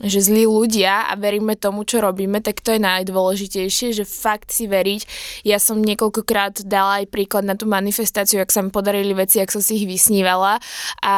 že 0.00 0.24
zlí 0.24 0.48
ľudia 0.48 1.12
a 1.12 1.14
veríme 1.20 1.60
tomu, 1.60 1.84
čo 1.84 2.00
robíme, 2.00 2.40
tak 2.40 2.64
to 2.64 2.72
je 2.72 2.80
najdôležitejšie, 2.80 3.92
že 3.92 4.08
fakt 4.08 4.48
si 4.48 4.64
veriť. 4.64 5.04
Ja 5.44 5.60
som 5.60 5.84
niekoľkokrát 5.84 6.64
dala 6.64 7.04
aj 7.04 7.12
príklad 7.12 7.44
na 7.44 7.52
tú 7.52 7.68
manifestáciu, 7.68 8.40
ak 8.40 8.48
sa 8.48 8.64
mi 8.64 8.72
podarili 8.72 9.12
veci, 9.12 9.44
ak 9.44 9.52
som 9.52 9.60
si 9.60 9.84
ich 9.84 9.86
vysnívala 9.86 10.56
a, 11.04 11.16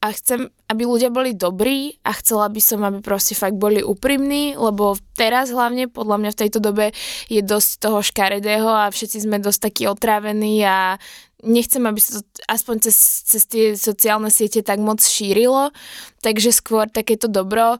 a 0.00 0.16
chcem, 0.16 0.48
aby 0.72 0.88
ľudia 0.88 1.12
boli 1.12 1.36
dobrí 1.36 2.00
a 2.08 2.16
chcela 2.16 2.48
by 2.48 2.56
som, 2.56 2.80
aby 2.88 3.04
proste 3.04 3.36
fakt 3.36 3.60
boli 3.60 3.84
úprimní, 3.84 4.56
lebo 4.56 4.96
teraz 5.12 5.52
hlavne 5.52 5.92
podľa 5.92 6.16
mňa 6.16 6.30
v 6.32 6.40
tejto 6.40 6.58
dobe 6.64 6.96
je 7.28 7.44
dosť 7.44 7.70
toho 7.84 8.00
škaredého 8.00 8.64
a 8.64 8.88
všetci 8.88 9.28
sme 9.28 9.44
dosť 9.44 9.60
takí 9.60 9.84
otrávení 9.84 10.64
a 10.64 10.96
nechcem, 11.44 11.84
aby 11.84 12.00
sa 12.00 12.20
to 12.20 12.40
aspoň 12.48 12.88
cez, 12.88 12.96
cez 13.28 13.42
tie 13.44 13.64
sociálne 13.76 14.32
siete 14.32 14.64
tak 14.64 14.80
moc 14.80 15.04
šírilo, 15.04 15.68
takže 16.24 16.52
skôr 16.52 16.88
takéto 16.88 17.28
dobro. 17.28 17.76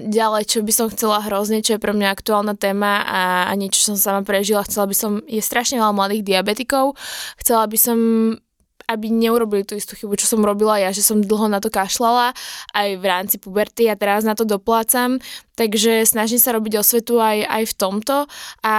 Ďalej, 0.00 0.42
čo 0.48 0.58
by 0.64 0.72
som 0.72 0.88
chcela 0.88 1.24
hrozne, 1.24 1.60
čo 1.60 1.76
je 1.76 1.82
pre 1.84 1.92
mňa 1.92 2.08
aktuálna 2.08 2.56
téma 2.56 3.04
a, 3.04 3.22
a 3.48 3.52
niečo 3.52 3.92
som 3.92 3.96
sama 4.00 4.24
prežila, 4.24 4.64
chcela 4.64 4.88
by 4.88 4.96
som, 4.96 5.12
je 5.28 5.44
strašne 5.44 5.76
veľa 5.76 5.92
mladých 5.92 6.24
diabetikov, 6.24 6.96
chcela 7.36 7.68
by 7.68 7.76
som 7.76 7.98
aby 8.90 9.06
neurobili 9.14 9.62
tú 9.62 9.78
istú 9.78 9.94
chybu, 9.94 10.18
čo 10.18 10.26
som 10.26 10.42
robila 10.42 10.82
ja, 10.82 10.90
že 10.90 11.06
som 11.06 11.22
dlho 11.22 11.46
na 11.46 11.62
to 11.62 11.70
kašlala 11.70 12.34
aj 12.74 12.88
v 12.98 13.04
rámci 13.06 13.38
puberty 13.38 13.86
a 13.86 13.94
teraz 13.94 14.26
na 14.26 14.34
to 14.34 14.42
doplácam, 14.42 15.22
takže 15.54 16.02
snažím 16.02 16.42
sa 16.42 16.50
robiť 16.50 16.82
osvetu 16.82 17.22
aj, 17.22 17.46
aj 17.46 17.62
v 17.70 17.74
tomto 17.78 18.16
a 18.66 18.76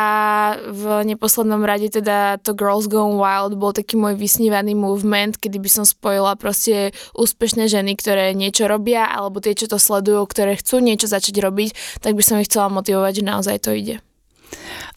v 0.67 0.83
neposlednom 1.07 1.63
rade 1.63 1.87
teda 1.87 2.43
to 2.43 2.51
Girls 2.51 2.91
Gone 2.91 3.15
Wild 3.15 3.55
bol 3.55 3.71
taký 3.71 3.95
môj 3.95 4.19
vysnívaný 4.19 4.75
movement, 4.75 5.39
kedy 5.39 5.63
by 5.63 5.69
som 5.71 5.85
spojila 5.87 6.35
proste 6.35 6.91
úspešné 7.15 7.71
ženy, 7.71 7.95
ktoré 7.95 8.35
niečo 8.35 8.67
robia 8.67 9.07
alebo 9.07 9.39
tie, 9.39 9.55
čo 9.55 9.71
to 9.71 9.79
sledujú, 9.79 10.27
ktoré 10.27 10.59
chcú 10.59 10.83
niečo 10.83 11.07
začať 11.07 11.39
robiť, 11.39 12.03
tak 12.03 12.19
by 12.19 12.23
som 12.25 12.41
ich 12.43 12.51
chcela 12.51 12.67
motivovať, 12.67 13.21
že 13.21 13.23
naozaj 13.23 13.57
to 13.63 13.71
ide. 13.71 13.97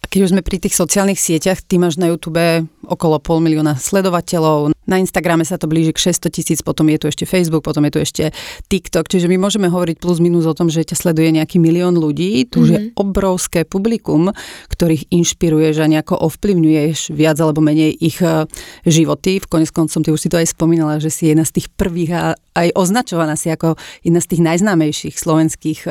A 0.02 0.04
keď 0.06 0.28
už 0.28 0.32
sme 0.36 0.42
pri 0.44 0.60
tých 0.60 0.76
sociálnych 0.76 1.20
sieťach, 1.20 1.64
ty 1.64 1.80
máš 1.80 1.96
na 1.96 2.12
YouTube 2.12 2.68
okolo 2.84 3.16
pol 3.18 3.40
milióna 3.40 3.80
sledovateľov, 3.80 4.74
na 4.84 5.00
Instagrame 5.00 5.48
sa 5.48 5.56
to 5.56 5.64
blíži 5.64 5.96
k 5.96 6.12
600 6.12 6.28
tisíc, 6.28 6.60
potom 6.60 6.84
je 6.92 7.00
tu 7.00 7.06
ešte 7.08 7.24
Facebook, 7.24 7.64
potom 7.64 7.88
je 7.88 7.92
tu 7.96 8.00
ešte 8.04 8.24
TikTok, 8.68 9.08
čiže 9.08 9.32
my 9.32 9.40
môžeme 9.40 9.72
hovoriť 9.72 9.96
plus 9.96 10.20
minus 10.20 10.44
o 10.44 10.52
tom, 10.52 10.68
že 10.68 10.84
ťa 10.84 10.96
sleduje 11.08 11.32
nejaký 11.32 11.56
milión 11.56 11.96
ľudí, 11.96 12.44
tu 12.52 12.62
mm-hmm. 12.62 12.72
je 12.72 12.78
mhm. 12.78 12.88
obrovské 13.00 13.60
publikum, 13.64 14.28
ktorých 14.68 15.08
inšpiruješ 15.08 15.80
a 15.80 15.88
nejako 15.88 16.20
ovplyvňuješ 16.28 17.16
viac 17.16 17.36
alebo 17.40 17.64
menej 17.64 17.96
ich 17.96 18.20
e, 18.20 18.44
životy. 18.84 19.40
V 19.40 19.48
konec 19.48 19.72
koncom 19.72 20.04
ty 20.04 20.08
už 20.12 20.20
si 20.20 20.28
to 20.28 20.36
aj 20.36 20.52
spomínala, 20.52 21.00
že 21.00 21.08
si 21.08 21.32
jedna 21.32 21.48
z 21.48 21.60
tých 21.60 21.72
prvých 21.72 22.12
a 22.12 22.22
aj 22.54 22.68
označovaná 22.76 23.34
si 23.34 23.50
ako 23.50 23.74
jedna 24.04 24.20
z 24.20 24.30
tých 24.36 24.42
najznámejších 24.44 25.16
slovenských 25.16 25.80
e, 25.88 25.90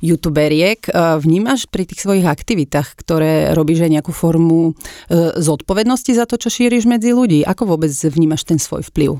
youtuberiek. 0.00 0.88
E, 0.88 0.90
vnímaš 1.20 1.68
pri 1.68 1.84
tých 1.84 2.00
svojich 2.00 2.24
aktivitách, 2.24 2.96
ktoré 2.96 3.29
robíš 3.56 3.86
aj 3.86 3.90
nejakú 3.98 4.12
formu 4.14 4.74
zodpovednosti 5.36 6.12
za 6.14 6.24
to, 6.24 6.38
čo 6.38 6.48
šíriš 6.48 6.86
medzi 6.86 7.10
ľudí? 7.14 7.42
Ako 7.46 7.76
vôbec 7.76 7.90
vnímaš 7.90 8.46
ten 8.46 8.58
svoj 8.60 8.86
vplyv? 8.88 9.18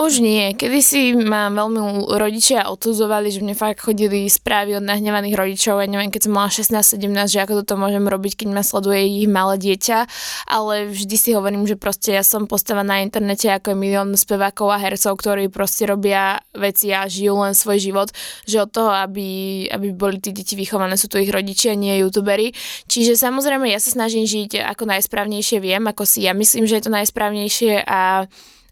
Už 0.00 0.24
nie. 0.24 0.56
Kedy 0.56 0.80
si 0.80 1.12
ma 1.12 1.52
veľmi 1.52 2.08
rodičia 2.08 2.72
odsudzovali, 2.72 3.28
že 3.28 3.44
mne 3.44 3.52
fakt 3.52 3.84
chodili 3.84 4.32
správy 4.32 4.80
od 4.80 4.84
nahnevaných 4.88 5.36
rodičov. 5.36 5.76
Ja 5.76 5.84
neviem, 5.84 6.08
keď 6.08 6.24
som 6.24 6.40
mala 6.40 6.48
16-17, 6.48 7.28
že 7.28 7.44
ako 7.44 7.60
toto 7.60 7.76
môžem 7.76 8.08
robiť, 8.08 8.40
keď 8.40 8.48
ma 8.48 8.64
sleduje 8.64 9.20
ich 9.20 9.28
malé 9.28 9.60
dieťa. 9.60 10.08
Ale 10.48 10.88
vždy 10.88 11.16
si 11.20 11.36
hovorím, 11.36 11.68
že 11.68 11.76
proste 11.76 12.16
ja 12.16 12.24
som 12.24 12.48
postava 12.48 12.80
na 12.80 13.04
internete 13.04 13.52
ako 13.52 13.76
milión 13.76 14.16
spevákov 14.16 14.72
a 14.72 14.80
hercov, 14.80 15.20
ktorí 15.20 15.52
proste 15.52 15.84
robia 15.84 16.40
veci 16.56 16.96
a 16.96 17.04
žijú 17.04 17.36
len 17.36 17.52
svoj 17.52 17.76
život. 17.76 18.08
Že 18.48 18.56
od 18.64 18.70
toho, 18.72 18.90
aby, 19.04 19.68
aby 19.68 19.92
boli 19.92 20.16
tí 20.16 20.32
deti 20.32 20.56
vychované, 20.56 20.96
sú 20.96 21.12
tu 21.12 21.20
ich 21.20 21.28
rodičia, 21.28 21.76
nie 21.76 22.00
youtuberi. 22.00 22.56
Čiže 22.88 23.20
samozrejme 23.20 23.68
ja 23.68 23.76
sa 23.76 23.92
snažím 23.92 24.24
žiť 24.24 24.64
ako 24.64 24.96
najsprávnejšie 24.96 25.60
viem, 25.60 25.84
ako 25.84 26.08
si 26.08 26.24
ja 26.24 26.32
myslím, 26.32 26.64
že 26.64 26.80
je 26.80 26.88
to 26.88 26.96
najsprávnejšie 26.96 27.84
a 27.84 28.24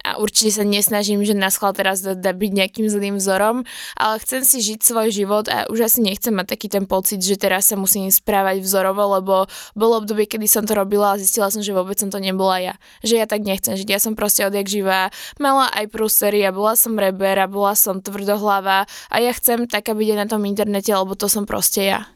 a 0.04 0.18
určite 0.18 0.60
sa 0.60 0.64
nesnažím, 0.64 1.22
že 1.26 1.34
na 1.34 1.50
schvál 1.50 1.74
teraz 1.74 2.00
da, 2.00 2.14
da 2.14 2.30
byť 2.30 2.50
nejakým 2.54 2.86
zlým 2.86 3.16
vzorom, 3.18 3.66
ale 3.98 4.14
chcem 4.22 4.42
si 4.46 4.58
žiť 4.62 4.80
svoj 4.82 5.08
život 5.10 5.46
a 5.50 5.66
už 5.68 5.90
asi 5.90 5.98
nechcem 6.00 6.32
mať 6.32 6.54
taký 6.54 6.68
ten 6.70 6.84
pocit, 6.86 7.18
že 7.20 7.38
teraz 7.38 7.70
sa 7.70 7.76
musím 7.76 8.08
správať 8.08 8.62
vzorovo, 8.62 9.18
lebo 9.18 9.34
bolo 9.74 10.00
obdobie, 10.02 10.30
kedy 10.30 10.46
som 10.46 10.64
to 10.64 10.74
robila 10.74 11.14
a 11.14 11.20
zistila 11.20 11.50
som, 11.50 11.60
že 11.60 11.74
vôbec 11.74 11.98
som 11.98 12.08
to 12.08 12.22
nebola 12.22 12.58
ja. 12.62 12.74
Že 13.02 13.14
ja 13.22 13.26
tak 13.26 13.42
nechcem 13.44 13.74
žiť. 13.74 13.88
Ja 13.88 14.00
som 14.00 14.14
proste 14.14 14.46
odjak 14.46 14.66
živá, 14.70 15.10
mala 15.42 15.70
aj 15.74 15.90
prúsery 15.90 16.42
a 16.46 16.54
bola 16.54 16.78
som 16.78 16.96
reber 16.96 17.38
a 17.38 17.50
bola 17.50 17.74
som 17.74 18.00
tvrdohlava 18.00 18.86
a 18.86 19.16
ja 19.18 19.32
chcem 19.34 19.66
taká 19.66 19.92
byť 19.92 20.08
aj 20.14 20.18
na 20.18 20.26
tom 20.26 20.42
internete, 20.46 20.90
lebo 20.94 21.18
to 21.18 21.26
som 21.26 21.44
proste 21.44 21.84
ja. 21.84 22.08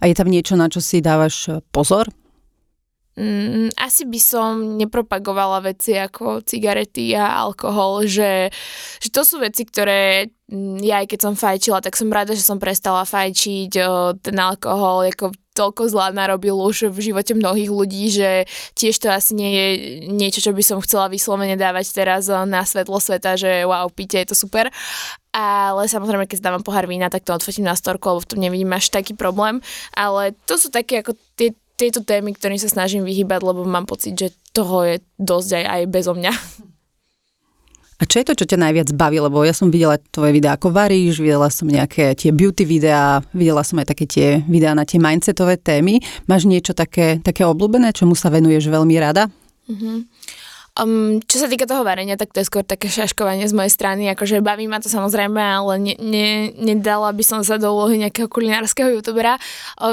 A 0.00 0.08
je 0.08 0.16
tam 0.16 0.32
niečo, 0.32 0.56
na 0.56 0.72
čo 0.72 0.80
si 0.80 1.04
dávaš 1.04 1.52
pozor? 1.68 2.08
Mm, 3.12 3.68
asi 3.76 4.08
by 4.08 4.20
som 4.20 4.80
nepropagovala 4.80 5.60
veci 5.60 5.92
ako 5.92 6.40
cigarety 6.40 7.12
a 7.12 7.44
alkohol, 7.44 8.08
že, 8.08 8.48
že 9.04 9.08
to 9.12 9.20
sú 9.20 9.36
veci, 9.36 9.68
ktoré 9.68 10.32
mm, 10.48 10.80
ja 10.80 11.04
aj 11.04 11.12
keď 11.12 11.20
som 11.20 11.34
fajčila, 11.36 11.84
tak 11.84 11.92
som 11.92 12.08
rada, 12.08 12.32
že 12.32 12.40
som 12.40 12.56
prestala 12.56 13.04
fajčiť 13.04 13.72
ten 14.24 14.36
alkohol, 14.40 15.04
ako 15.12 15.36
toľko 15.52 15.92
zlá 15.92 16.08
narobil 16.16 16.56
už 16.56 16.88
v 16.88 17.12
živote 17.12 17.36
mnohých 17.36 17.68
ľudí, 17.68 18.08
že 18.08 18.48
tiež 18.72 18.96
to 18.96 19.12
asi 19.12 19.36
nie 19.36 19.50
je 19.52 19.66
niečo, 20.08 20.40
čo 20.40 20.56
by 20.56 20.64
som 20.64 20.80
chcela 20.80 21.12
vyslovene 21.12 21.60
dávať 21.60 21.92
teraz 21.92 22.32
na 22.32 22.64
svetlo 22.64 22.96
sveta, 22.96 23.36
že 23.36 23.68
wow, 23.68 23.92
píte, 23.92 24.16
je 24.16 24.32
to 24.32 24.36
super. 24.36 24.72
Ale 25.32 25.88
samozrejme, 25.88 26.28
keď 26.28 26.44
dávam 26.44 26.64
pohár 26.64 26.84
vína, 26.84 27.08
tak 27.08 27.24
to 27.24 27.32
odfotím 27.32 27.64
na 27.64 27.76
storku, 27.76 28.04
lebo 28.04 28.20
v 28.20 28.28
tom 28.28 28.40
nevidím 28.40 28.72
až 28.72 28.92
taký 28.92 29.16
problém. 29.16 29.64
Ale 29.96 30.36
to 30.44 30.60
sú 30.60 30.68
také 30.68 31.00
ako 31.00 31.16
tie 31.36 31.56
tieto 31.76 32.04
témy, 32.04 32.36
ktorým 32.36 32.60
sa 32.60 32.70
snažím 32.70 33.02
vyhybať, 33.02 33.40
lebo 33.42 33.66
mám 33.66 33.88
pocit, 33.88 34.14
že 34.14 34.34
toho 34.52 34.86
je 34.86 34.94
dosť 35.18 35.50
aj, 35.58 35.64
aj 35.64 35.82
bezo 35.90 36.12
mňa. 36.14 36.32
A 38.02 38.06
čo 38.06 38.18
je 38.18 38.26
to, 38.26 38.34
čo 38.34 38.50
ťa 38.50 38.58
najviac 38.58 38.90
baví? 38.98 39.22
Lebo 39.22 39.46
ja 39.46 39.54
som 39.54 39.70
videla 39.70 39.94
tvoje 39.94 40.34
videá, 40.34 40.58
ako 40.58 40.74
varíš, 40.74 41.22
videla 41.22 41.46
som 41.54 41.70
nejaké 41.70 42.18
tie 42.18 42.34
beauty 42.34 42.66
videá, 42.66 43.22
videla 43.30 43.62
som 43.62 43.78
aj 43.78 43.94
také 43.94 44.10
tie 44.10 44.28
videá 44.42 44.74
na 44.74 44.82
tie 44.82 44.98
mindsetové 44.98 45.62
témy. 45.62 46.02
Máš 46.26 46.50
niečo 46.50 46.74
také, 46.74 47.22
také 47.22 47.46
obľúbené, 47.46 47.94
čomu 47.94 48.18
sa 48.18 48.26
venuješ 48.26 48.66
veľmi 48.66 48.98
rada? 48.98 49.30
Mm-hmm. 49.70 49.96
Um, 50.72 51.20
čo 51.28 51.36
sa 51.36 51.52
týka 51.52 51.68
toho 51.68 51.84
varenia, 51.84 52.16
tak 52.16 52.32
to 52.32 52.40
je 52.40 52.48
skôr 52.48 52.64
také 52.66 52.88
šaškovanie 52.90 53.44
z 53.46 53.54
mojej 53.54 53.70
strany, 53.70 54.08
akože 54.10 54.40
baví 54.42 54.66
ma 54.66 54.80
to 54.80 54.88
samozrejme, 54.88 55.38
ale 55.38 55.76
ne, 55.78 55.94
ne, 56.00 56.28
nedala 56.58 57.12
by 57.12 57.20
som 57.20 57.44
sa 57.44 57.60
do 57.60 57.70
úlohy 57.70 58.00
nejakého 58.00 58.26
kulinárskeho 58.26 58.98
youtubera. 58.98 59.36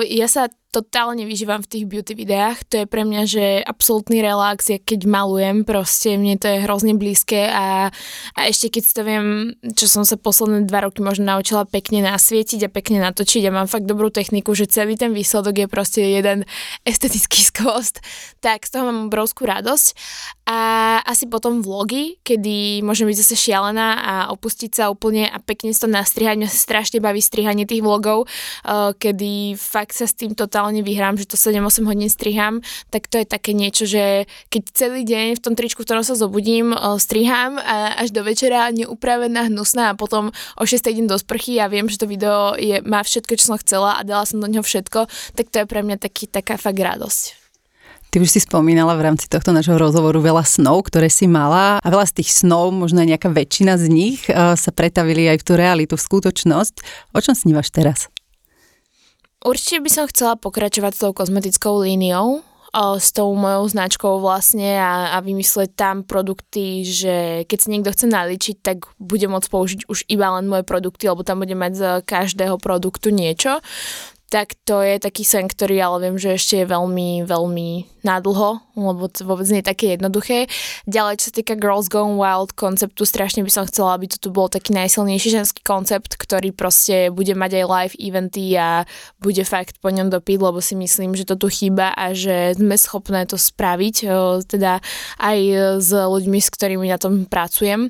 Ja 0.07 0.25
sa 0.31 0.47
totálne 0.69 1.25
vyžívam 1.25 1.65
v 1.65 1.69
tých 1.69 1.85
beauty 1.89 2.13
videách. 2.13 2.61
To 2.69 2.81
je 2.81 2.85
pre 2.85 3.01
mňa, 3.01 3.21
že 3.25 3.45
absolútny 3.65 4.21
relax, 4.21 4.69
keď 4.69 5.09
malujem, 5.09 5.65
proste 5.65 6.13
mne 6.13 6.37
to 6.37 6.45
je 6.45 6.63
hrozne 6.65 6.93
blízke 6.93 7.49
a, 7.49 7.89
a 8.37 8.39
ešte 8.45 8.77
keď 8.77 8.83
si 8.85 8.93
to 8.93 9.01
viem, 9.01 9.25
čo 9.73 9.89
som 9.89 10.05
sa 10.05 10.13
posledné 10.13 10.69
dva 10.69 10.85
roky 10.85 11.01
možno 11.01 11.25
naučila 11.25 11.65
pekne 11.65 12.05
nasvietiť 12.05 12.69
a 12.69 12.73
pekne 12.73 13.01
natočiť 13.01 13.49
a 13.49 13.55
mám 13.55 13.65
fakt 13.65 13.89
dobrú 13.89 14.13
techniku, 14.13 14.53
že 14.53 14.69
celý 14.69 14.93
ten 14.93 15.09
výsledok 15.09 15.65
je 15.65 15.67
proste 15.67 16.01
jeden 16.05 16.45
estetický 16.85 17.41
skvost, 17.49 18.05
tak 18.37 18.69
z 18.69 18.77
toho 18.77 18.93
mám 18.93 19.09
obrovskú 19.09 19.49
radosť. 19.49 19.87
A 20.49 20.59
asi 21.05 21.29
potom 21.29 21.61
vlogy, 21.61 22.17
kedy 22.25 22.81
môžem 22.81 23.05
byť 23.05 23.21
zase 23.21 23.37
šialená 23.37 24.01
a 24.01 24.13
opustiť 24.33 24.81
sa 24.81 24.89
úplne 24.89 25.29
a 25.29 25.37
pekne 25.37 25.69
si 25.69 25.77
to 25.77 25.85
nastrihať. 25.85 26.41
Mňa 26.41 26.49
strašne 26.49 26.97
baví 26.97 27.21
strihanie 27.21 27.69
tých 27.69 27.85
vlogov, 27.85 28.25
eh, 28.25 28.93
kedy 28.97 29.53
fakt 29.57 29.93
sa 29.93 30.09
s 30.09 30.17
tým 30.17 30.33
totálne 30.33 30.58
totálne 30.59 30.83
vyhrám, 30.83 31.15
že 31.15 31.23
to 31.23 31.39
7-8 31.39 31.87
hodín 31.87 32.11
striham, 32.11 32.59
tak 32.91 33.07
to 33.07 33.15
je 33.15 33.23
také 33.23 33.55
niečo, 33.55 33.87
že 33.87 34.27
keď 34.51 34.63
celý 34.75 35.07
deň 35.07 35.39
v 35.39 35.43
tom 35.47 35.55
tričku, 35.55 35.81
v 35.81 35.87
ktorom 35.87 36.03
sa 36.03 36.19
zobudím, 36.19 36.75
striham 36.99 37.55
a 37.55 37.95
až 37.95 38.11
do 38.11 38.27
večera 38.27 38.67
neupravená, 38.67 39.47
hnusná 39.47 39.95
a 39.95 39.95
potom 39.95 40.35
o 40.59 40.63
6 40.67 40.83
idem 40.91 41.07
do 41.07 41.15
sprchy 41.15 41.63
a 41.63 41.71
viem, 41.71 41.87
že 41.87 41.95
to 41.95 42.11
video 42.11 42.59
je, 42.59 42.83
má 42.83 42.99
všetko, 42.99 43.39
čo 43.39 43.55
som 43.55 43.57
chcela 43.63 43.95
a 43.95 44.03
dala 44.03 44.27
som 44.27 44.43
do 44.43 44.51
neho 44.51 44.59
všetko, 44.59 45.07
tak 45.39 45.47
to 45.47 45.63
je 45.63 45.65
pre 45.65 45.79
mňa 45.79 45.95
taký, 45.95 46.27
taká 46.27 46.59
fakt 46.59 46.75
radosť. 46.75 47.39
Ty 48.11 48.19
už 48.19 48.27
si 48.27 48.43
spomínala 48.43 48.99
v 48.99 49.07
rámci 49.07 49.31
tohto 49.31 49.55
nášho 49.55 49.79
rozhovoru 49.79 50.19
veľa 50.19 50.43
snov, 50.43 50.91
ktoré 50.91 51.07
si 51.07 51.23
mala 51.23 51.79
a 51.79 51.87
veľa 51.87 52.03
z 52.03 52.19
tých 52.19 52.35
snov, 52.35 52.75
možno 52.75 52.99
aj 52.99 53.15
nejaká 53.15 53.31
väčšina 53.31 53.79
z 53.79 53.87
nich 53.87 54.27
sa 54.27 54.69
pretavili 54.75 55.31
aj 55.31 55.39
v 55.39 55.45
tú 55.47 55.53
realitu, 55.55 55.95
v 55.95 56.03
skutočnosť. 56.03 56.83
O 57.15 57.23
čom 57.23 57.31
snívaš 57.31 57.71
teraz? 57.71 58.11
Určite 59.39 59.79
by 59.79 59.89
som 59.89 60.05
chcela 60.11 60.35
pokračovať 60.35 60.91
s 60.95 61.01
tou 61.03 61.11
kozmetickou 61.15 61.79
líniou. 61.79 62.43
o, 62.69 62.85
s 63.01 63.09
tou 63.09 63.33
mojou 63.33 63.65
značkou 63.65 64.21
vlastne 64.21 64.77
a, 64.77 65.15
a 65.15 65.17
vymyslieť 65.25 65.73
tam 65.73 66.05
produkty, 66.05 66.85
že 66.85 67.15
keď 67.49 67.57
si 67.57 67.67
niekto 67.71 67.89
chce 67.89 68.05
naličiť, 68.05 68.55
tak 68.61 68.77
bude 69.01 69.25
môcť 69.25 69.49
použiť 69.49 69.79
už 69.89 70.05
iba 70.05 70.29
len 70.37 70.45
moje 70.45 70.61
produkty, 70.67 71.09
lebo 71.09 71.25
tam 71.25 71.41
bude 71.41 71.57
mať 71.57 71.71
z 71.73 71.83
každého 72.05 72.61
produktu 72.61 73.09
niečo 73.09 73.57
tak 74.29 74.53
to 74.61 74.85
je 74.85 75.01
taký 75.01 75.25
sen, 75.25 75.49
ktorý 75.49 75.81
ale 75.81 75.97
viem, 76.05 76.17
že 76.21 76.37
ešte 76.37 76.61
je 76.61 76.69
veľmi, 76.69 77.25
veľmi 77.25 77.69
nadlho, 78.05 78.61
lebo 78.77 79.09
to 79.09 79.25
vôbec 79.25 79.49
nie 79.49 79.59
je 79.59 79.69
také 79.73 79.85
jednoduché. 79.97 80.45
Ďalej, 80.85 81.19
čo 81.19 81.25
sa 81.29 81.33
týka 81.41 81.57
Girls 81.57 81.89
Gone 81.89 82.15
Wild 82.15 82.53
konceptu, 82.53 83.03
strašne 83.03 83.41
by 83.41 83.51
som 83.51 83.65
chcela, 83.67 83.97
aby 83.97 84.07
to 84.07 84.21
tu 84.21 84.29
bol 84.29 84.47
taký 84.47 84.71
najsilnejší 84.77 85.41
ženský 85.41 85.61
koncept, 85.65 86.15
ktorý 86.15 86.53
proste 86.53 87.09
bude 87.09 87.33
mať 87.33 87.59
aj 87.59 87.65
live 87.65 87.95
eventy 87.97 88.53
a 88.55 88.85
bude 89.17 89.41
fakt 89.43 89.81
po 89.81 89.89
ňom 89.89 90.13
dopyt, 90.13 90.39
lebo 90.39 90.61
si 90.61 90.77
myslím, 90.77 91.17
že 91.17 91.27
to 91.27 91.35
tu 91.35 91.49
chýba 91.49 91.91
a 91.97 92.13
že 92.13 92.55
sme 92.55 92.77
schopné 92.77 93.25
to 93.25 93.35
spraviť, 93.35 93.95
teda 94.47 94.79
aj 95.19 95.37
s 95.81 95.89
ľuďmi, 95.91 96.39
s 96.39 96.53
ktorými 96.53 96.87
na 96.87 97.01
tom 97.01 97.25
pracujem. 97.25 97.89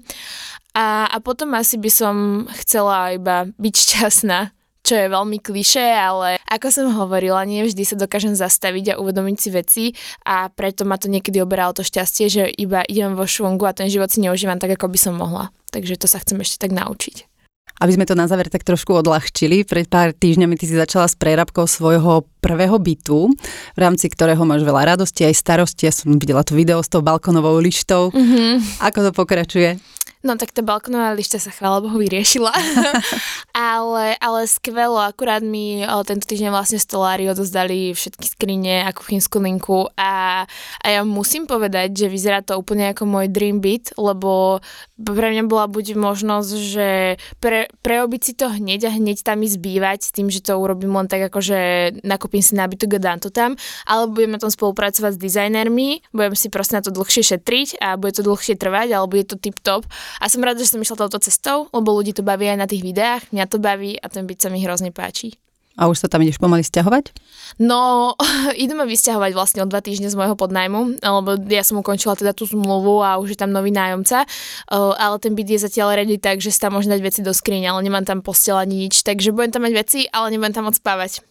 A, 0.74 1.10
a 1.10 1.18
potom 1.20 1.52
asi 1.58 1.76
by 1.82 1.92
som 1.92 2.16
chcela 2.64 3.18
iba 3.18 3.50
byť 3.58 3.74
šťastná 3.76 4.59
čo 4.90 4.98
je 4.98 5.14
veľmi 5.14 5.38
kliše, 5.38 5.86
ale 5.86 6.42
ako 6.50 6.68
som 6.74 6.90
hovorila, 6.90 7.46
nie 7.46 7.62
vždy 7.62 7.86
sa 7.86 7.94
dokážem 7.94 8.34
zastaviť 8.34 8.98
a 8.98 9.00
uvedomiť 9.00 9.38
si 9.38 9.50
veci 9.54 9.86
a 10.26 10.50
preto 10.50 10.82
ma 10.82 10.98
to 10.98 11.06
niekedy 11.06 11.38
oberalo 11.38 11.78
to 11.78 11.86
šťastie, 11.86 12.26
že 12.26 12.44
iba 12.50 12.82
idem 12.90 13.14
vo 13.14 13.30
švungu 13.30 13.70
a 13.70 13.78
ten 13.78 13.86
život 13.86 14.10
si 14.10 14.26
neužívam 14.26 14.58
tak, 14.58 14.74
ako 14.74 14.90
by 14.90 14.98
som 14.98 15.14
mohla. 15.14 15.54
Takže 15.70 16.02
to 16.02 16.10
sa 16.10 16.18
chcem 16.18 16.42
ešte 16.42 16.66
tak 16.66 16.74
naučiť. 16.74 17.30
Aby 17.80 17.96
sme 17.96 18.10
to 18.10 18.18
na 18.18 18.28
záver 18.28 18.50
tak 18.52 18.66
trošku 18.66 18.92
odľahčili, 18.92 19.64
pred 19.64 19.88
pár 19.88 20.12
týždňami 20.12 20.58
ty 20.58 20.68
si 20.68 20.76
začala 20.76 21.08
s 21.08 21.16
prerabkou 21.16 21.64
svojho 21.64 22.28
prvého 22.44 22.76
bytu, 22.76 23.32
v 23.78 23.80
rámci 23.80 24.10
ktorého 24.12 24.42
máš 24.44 24.68
veľa 24.68 24.98
radosti 24.98 25.24
aj 25.24 25.38
starosti. 25.38 25.88
Ja 25.88 25.94
som 25.96 26.18
videla 26.18 26.44
to 26.44 26.58
video 26.58 26.84
s 26.84 26.92
tou 26.92 27.00
balkonovou 27.00 27.56
lištou. 27.62 28.12
Mm-hmm. 28.12 28.84
Ako 28.84 29.00
to 29.06 29.12
pokračuje? 29.16 29.80
No 30.20 30.36
tak 30.36 30.52
tá 30.52 30.60
balkonová 30.60 31.16
lišta 31.16 31.40
sa 31.40 31.48
chvála 31.48 31.80
Bohu 31.80 31.96
vyriešila, 31.96 32.52
ale, 33.56 34.20
ale 34.20 34.40
skvelo, 34.52 35.00
akurát 35.00 35.40
mi 35.40 35.80
tento 36.04 36.28
týždeň 36.28 36.52
vlastne 36.52 36.76
stolári 36.76 37.24
odozdali 37.32 37.96
všetky 37.96 38.28
skrine 38.28 38.84
a 38.84 38.92
kuchynskú 38.92 39.40
linku 39.40 39.88
a, 39.96 40.44
a 40.84 40.88
ja 40.92 41.08
musím 41.08 41.48
povedať, 41.48 41.96
že 41.96 42.12
vyzerá 42.12 42.44
to 42.44 42.60
úplne 42.60 42.92
ako 42.92 43.08
môj 43.08 43.32
dream 43.32 43.64
byt, 43.64 43.96
lebo 43.96 44.60
pre 45.00 45.32
mňa 45.32 45.48
bola 45.48 45.72
buď 45.72 45.96
možnosť, 45.96 46.52
že 46.68 47.16
pre, 47.40 47.72
preobiť 47.80 48.22
si 48.22 48.34
to 48.36 48.52
hneď 48.52 48.92
a 48.92 48.96
hneď 49.00 49.24
tam 49.24 49.40
ísť 49.40 49.56
bývať 49.64 50.00
s 50.04 50.12
tým, 50.12 50.28
že 50.28 50.44
to 50.44 50.60
urobím 50.60 51.00
len 51.00 51.08
tak 51.08 51.32
ako, 51.32 51.40
že 51.40 51.60
nakúpim 52.04 52.44
si 52.44 52.60
nábytok 52.60 53.00
a 53.00 53.00
dám 53.00 53.24
to 53.24 53.32
tam, 53.32 53.56
alebo 53.88 54.20
budem 54.20 54.36
na 54.36 54.44
tom 54.44 54.52
spolupracovať 54.52 55.16
s 55.16 55.24
dizajnermi, 55.24 56.12
budem 56.12 56.36
si 56.36 56.52
proste 56.52 56.76
na 56.76 56.84
to 56.84 56.92
dlhšie 56.92 57.24
šetriť 57.24 57.80
a 57.80 57.96
bude 57.96 58.12
to 58.12 58.28
dlhšie 58.28 58.60
trvať, 58.60 58.92
alebo 58.92 59.16
je 59.16 59.24
to 59.24 59.40
tip 59.40 59.56
top 59.64 59.88
a 60.18 60.26
som 60.26 60.42
rada, 60.42 60.58
že 60.58 60.74
som 60.74 60.82
išla 60.82 61.06
touto 61.06 61.22
cestou, 61.22 61.70
lebo 61.70 61.94
ľudí 61.94 62.18
to 62.18 62.26
baví 62.26 62.50
aj 62.50 62.58
na 62.58 62.66
tých 62.66 62.82
videách, 62.82 63.30
mňa 63.30 63.46
to 63.46 63.62
baví 63.62 64.02
a 64.02 64.10
ten 64.10 64.26
byt 64.26 64.42
sa 64.42 64.50
mi 64.50 64.66
hrozne 64.66 64.90
páči. 64.90 65.38
A 65.80 65.88
už 65.88 66.04
sa 66.04 66.12
tam 66.12 66.20
ideš 66.20 66.44
pomaly 66.44 66.60
stiahovať? 66.60 67.16
No, 67.64 68.12
ideme 68.64 68.84
vysťahovať 68.84 69.32
vlastne 69.32 69.64
o 69.64 69.70
dva 69.70 69.80
týždne 69.80 70.12
z 70.12 70.20
môjho 70.20 70.36
podnajmu, 70.36 71.00
lebo 71.00 71.40
ja 71.48 71.64
som 71.64 71.80
ukončila 71.80 72.20
teda 72.20 72.36
tú 72.36 72.44
zmluvu 72.44 73.00
a 73.00 73.16
už 73.16 73.34
je 73.34 73.40
tam 73.40 73.56
nový 73.56 73.72
nájomca, 73.72 74.28
ale 74.76 75.16
ten 75.24 75.32
byt 75.40 75.56
je 75.56 75.60
zatiaľ 75.64 75.96
ready 76.04 76.20
tak, 76.20 76.44
že 76.44 76.52
si 76.52 76.60
tam 76.60 76.76
môžem 76.76 76.92
dať 76.92 77.02
veci 77.02 77.22
do 77.24 77.32
skrine, 77.32 77.72
ale 77.72 77.80
nemám 77.88 78.04
tam 78.04 78.20
postel 78.20 78.60
ani 78.60 78.92
nič, 78.92 79.08
takže 79.08 79.32
budem 79.32 79.56
tam 79.56 79.64
mať 79.64 79.74
veci, 79.74 80.00
ale 80.12 80.36
nebudem 80.36 80.52
tam 80.52 80.68
moc 80.68 80.76
spávať 80.76 81.29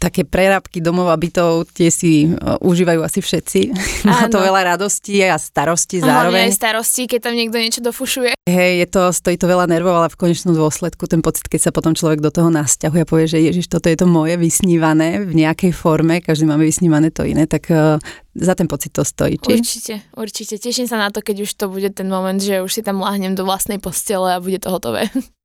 také 0.00 0.24
prerábky 0.24 0.80
domov 0.80 1.12
a 1.12 1.16
bytov, 1.20 1.68
tie 1.76 1.92
si 1.92 2.32
uh, 2.32 2.56
užívajú 2.64 3.04
asi 3.04 3.20
všetci. 3.20 3.60
Má 4.08 4.32
to 4.32 4.40
veľa 4.40 4.74
radosti 4.74 5.20
a 5.28 5.36
starosti 5.36 6.00
zároveň. 6.00 6.48
aj 6.48 6.56
starosti, 6.56 7.04
keď 7.04 7.28
tam 7.28 7.36
niekto 7.36 7.60
niečo 7.60 7.84
dofušuje. 7.84 8.32
Hej, 8.48 8.72
je 8.80 8.86
to, 8.88 9.02
stojí 9.12 9.36
to 9.36 9.44
veľa 9.44 9.68
nervov, 9.68 9.92
ale 10.00 10.08
v 10.08 10.16
konečnom 10.16 10.56
dôsledku 10.56 11.04
ten 11.04 11.20
pocit, 11.20 11.44
keď 11.44 11.68
sa 11.68 11.70
potom 11.70 11.92
človek 11.92 12.24
do 12.24 12.32
toho 12.32 12.48
nasťahuje 12.48 13.04
a 13.04 13.08
povie, 13.08 13.28
že 13.28 13.44
Ježiš, 13.44 13.68
toto 13.68 13.92
je 13.92 14.00
to 14.00 14.08
moje 14.08 14.40
vysnívané 14.40 15.20
v 15.20 15.36
nejakej 15.36 15.76
forme, 15.76 16.24
každý 16.24 16.48
máme 16.48 16.64
vysnívané 16.64 17.12
to 17.12 17.28
iné, 17.28 17.44
tak 17.44 17.68
uh, 17.68 18.00
za 18.32 18.56
ten 18.56 18.64
pocit 18.64 18.96
to 18.96 19.04
stojí. 19.04 19.36
Či? 19.36 19.52
Určite, 19.52 19.94
určite. 20.16 20.54
Teším 20.56 20.88
sa 20.88 20.96
na 20.96 21.12
to, 21.12 21.20
keď 21.20 21.44
už 21.44 21.50
to 21.60 21.68
bude 21.68 21.92
ten 21.92 22.08
moment, 22.08 22.40
že 22.40 22.64
už 22.64 22.72
si 22.72 22.82
tam 22.82 23.04
láhnem 23.04 23.36
do 23.36 23.44
vlastnej 23.44 23.76
postele 23.76 24.32
a 24.32 24.40
bude 24.40 24.56
to 24.56 24.72
hotové. 24.72 25.12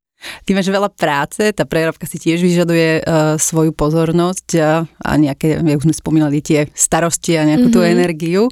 Ty 0.45 0.57
máš 0.57 0.71
veľa 0.71 0.89
práce, 0.89 1.53
tá 1.53 1.67
prerábka 1.67 2.09
si 2.09 2.17
tiež 2.17 2.41
vyžaduje 2.41 3.03
uh, 3.03 3.37
svoju 3.37 3.75
pozornosť 3.75 4.47
a, 4.57 4.71
a 4.85 5.11
nejaké, 5.19 5.59
jak 5.61 5.83
sme 5.85 5.93
spomínali, 5.93 6.41
tie 6.41 6.71
starosti 6.73 7.37
a 7.37 7.45
nejakú 7.45 7.69
mm-hmm. 7.69 7.75
tú 7.75 7.81
mhm. 7.85 7.91
energiu. 7.91 8.43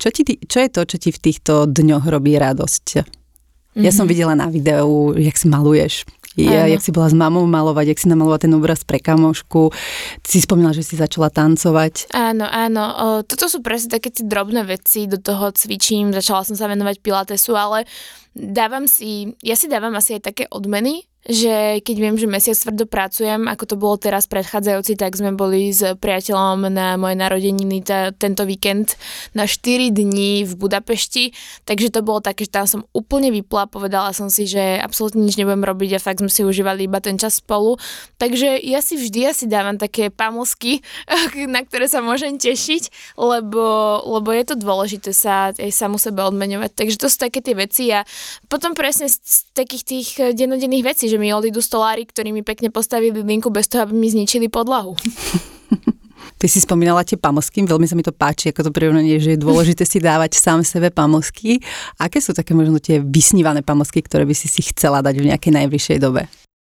Čo, 0.00 0.08
ti, 0.14 0.22
čo 0.40 0.58
je 0.64 0.68
to, 0.72 0.80
čo 0.86 0.96
ti 0.96 1.10
v 1.12 1.20
týchto 1.20 1.68
dňoch 1.68 2.08
robí 2.08 2.38
radosť? 2.40 2.86
Mm-hmm. 3.00 3.82
Ja 3.84 3.90
som 3.92 4.08
mhm. 4.08 4.10
videla 4.10 4.34
na 4.34 4.48
videu, 4.48 5.12
jak 5.18 5.36
si 5.36 5.46
maluješ. 5.46 6.08
Ja, 6.38 6.62
jak 6.70 6.78
si 6.78 6.94
bola 6.94 7.10
s 7.10 7.16
mamou 7.16 7.42
malovať, 7.42 7.90
jak 7.90 7.98
si 7.98 8.06
namalovala 8.06 8.38
ten 8.38 8.54
obraz 8.54 8.86
pre 8.86 9.02
kamošku. 9.02 9.74
Si 10.22 10.38
spomínala, 10.38 10.70
že 10.70 10.86
si 10.86 10.94
začala 10.94 11.26
tancovať. 11.26 12.14
Áno, 12.14 12.46
áno. 12.46 12.84
O, 12.86 13.06
toto 13.26 13.50
sú 13.50 13.58
presne 13.66 13.98
také 13.98 14.14
tie 14.14 14.22
drobné 14.22 14.62
veci, 14.62 15.10
do 15.10 15.18
toho 15.18 15.50
cvičím, 15.50 16.14
začala 16.14 16.46
som 16.46 16.54
sa 16.54 16.70
venovať 16.70 17.02
pilatesu, 17.02 17.58
ale 17.58 17.82
dávam 18.30 18.86
si, 18.86 19.34
ja 19.42 19.58
si 19.58 19.66
dávam 19.66 19.90
asi 19.98 20.22
aj 20.22 20.30
také 20.30 20.44
odmeny, 20.54 21.09
že 21.28 21.84
keď 21.84 21.96
viem, 22.00 22.16
že 22.16 22.24
mesiac 22.24 22.56
tvrdo 22.56 22.88
pracujem, 22.88 23.44
ako 23.44 23.64
to 23.68 23.76
bolo 23.76 24.00
teraz 24.00 24.24
predchádzajúci, 24.24 24.96
tak 24.96 25.12
sme 25.12 25.36
boli 25.36 25.68
s 25.68 25.84
priateľom 25.84 26.72
na 26.72 26.96
moje 26.96 27.20
narodeniny 27.20 27.84
t- 27.84 28.12
tento 28.16 28.48
víkend 28.48 28.96
na 29.36 29.44
4 29.44 29.92
dní 29.92 30.48
v 30.48 30.52
Budapešti, 30.56 31.36
takže 31.68 31.92
to 31.92 32.00
bolo 32.00 32.24
také, 32.24 32.48
že 32.48 32.56
tam 32.56 32.64
som 32.64 32.80
úplne 32.96 33.28
vypla, 33.36 33.68
povedala 33.68 34.16
som 34.16 34.32
si, 34.32 34.48
že 34.48 34.80
absolútne 34.80 35.20
nič 35.20 35.36
nebudem 35.36 35.60
robiť 35.60 36.00
a 36.00 36.00
fakt 36.00 36.24
sme 36.24 36.32
si 36.32 36.40
užívali 36.40 36.88
iba 36.88 37.04
ten 37.04 37.20
čas 37.20 37.36
spolu, 37.44 37.76
takže 38.16 38.56
ja 38.56 38.80
si 38.80 38.96
vždy 38.96 39.28
asi 39.28 39.44
dávam 39.44 39.76
také 39.76 40.08
pamosky, 40.08 40.80
na 41.52 41.60
ktoré 41.60 41.84
sa 41.84 42.00
môžem 42.00 42.40
tešiť, 42.40 43.14
lebo, 43.20 43.60
lebo 44.08 44.32
je 44.32 44.44
to 44.48 44.56
dôležité 44.56 45.12
sa 45.12 45.52
aj 45.52 45.68
samu 45.68 46.00
sebe 46.00 46.24
odmeňovať, 46.24 46.72
takže 46.72 46.96
to 46.96 47.12
sú 47.12 47.20
také 47.20 47.44
tie 47.44 47.52
veci 47.52 47.92
a 47.92 48.08
potom 48.48 48.72
presne 48.72 49.04
z, 49.12 49.52
takých 49.52 49.84
tých 49.84 50.08
dennodenných 50.32 50.86
vecí, 50.86 51.09
že 51.10 51.18
mi 51.18 51.34
odídu 51.34 51.58
stolári, 51.58 52.06
ktorí 52.06 52.30
mi 52.30 52.46
pekne 52.46 52.70
postavili 52.70 53.18
linku 53.26 53.50
bez 53.50 53.66
toho, 53.66 53.82
aby 53.82 53.94
mi 53.98 54.06
zničili 54.06 54.46
podlahu. 54.46 54.94
Ty 56.40 56.46
si 56.48 56.64
spomínala 56.64 57.04
tie 57.04 57.20
pamosky, 57.20 57.60
veľmi 57.68 57.84
sa 57.84 57.92
mi 57.92 58.00
to 58.00 58.16
páči, 58.16 58.48
ako 58.48 58.70
to 58.70 58.72
prirovnanie, 58.72 59.20
že 59.20 59.36
je 59.36 59.44
dôležité 59.44 59.84
si 59.84 60.00
dávať 60.00 60.40
sám 60.40 60.64
sebe 60.64 60.88
pamosky. 60.88 61.60
Aké 62.00 62.16
sú 62.24 62.32
také 62.32 62.56
možno 62.56 62.80
tie 62.80 62.96
vysnívané 62.96 63.60
pamosky, 63.60 64.00
ktoré 64.00 64.24
by 64.24 64.32
si 64.32 64.48
si 64.48 64.64
chcela 64.72 65.04
dať 65.04 65.20
v 65.20 65.28
nejakej 65.28 65.52
najbližšej 65.52 65.98
dobe? 66.00 66.24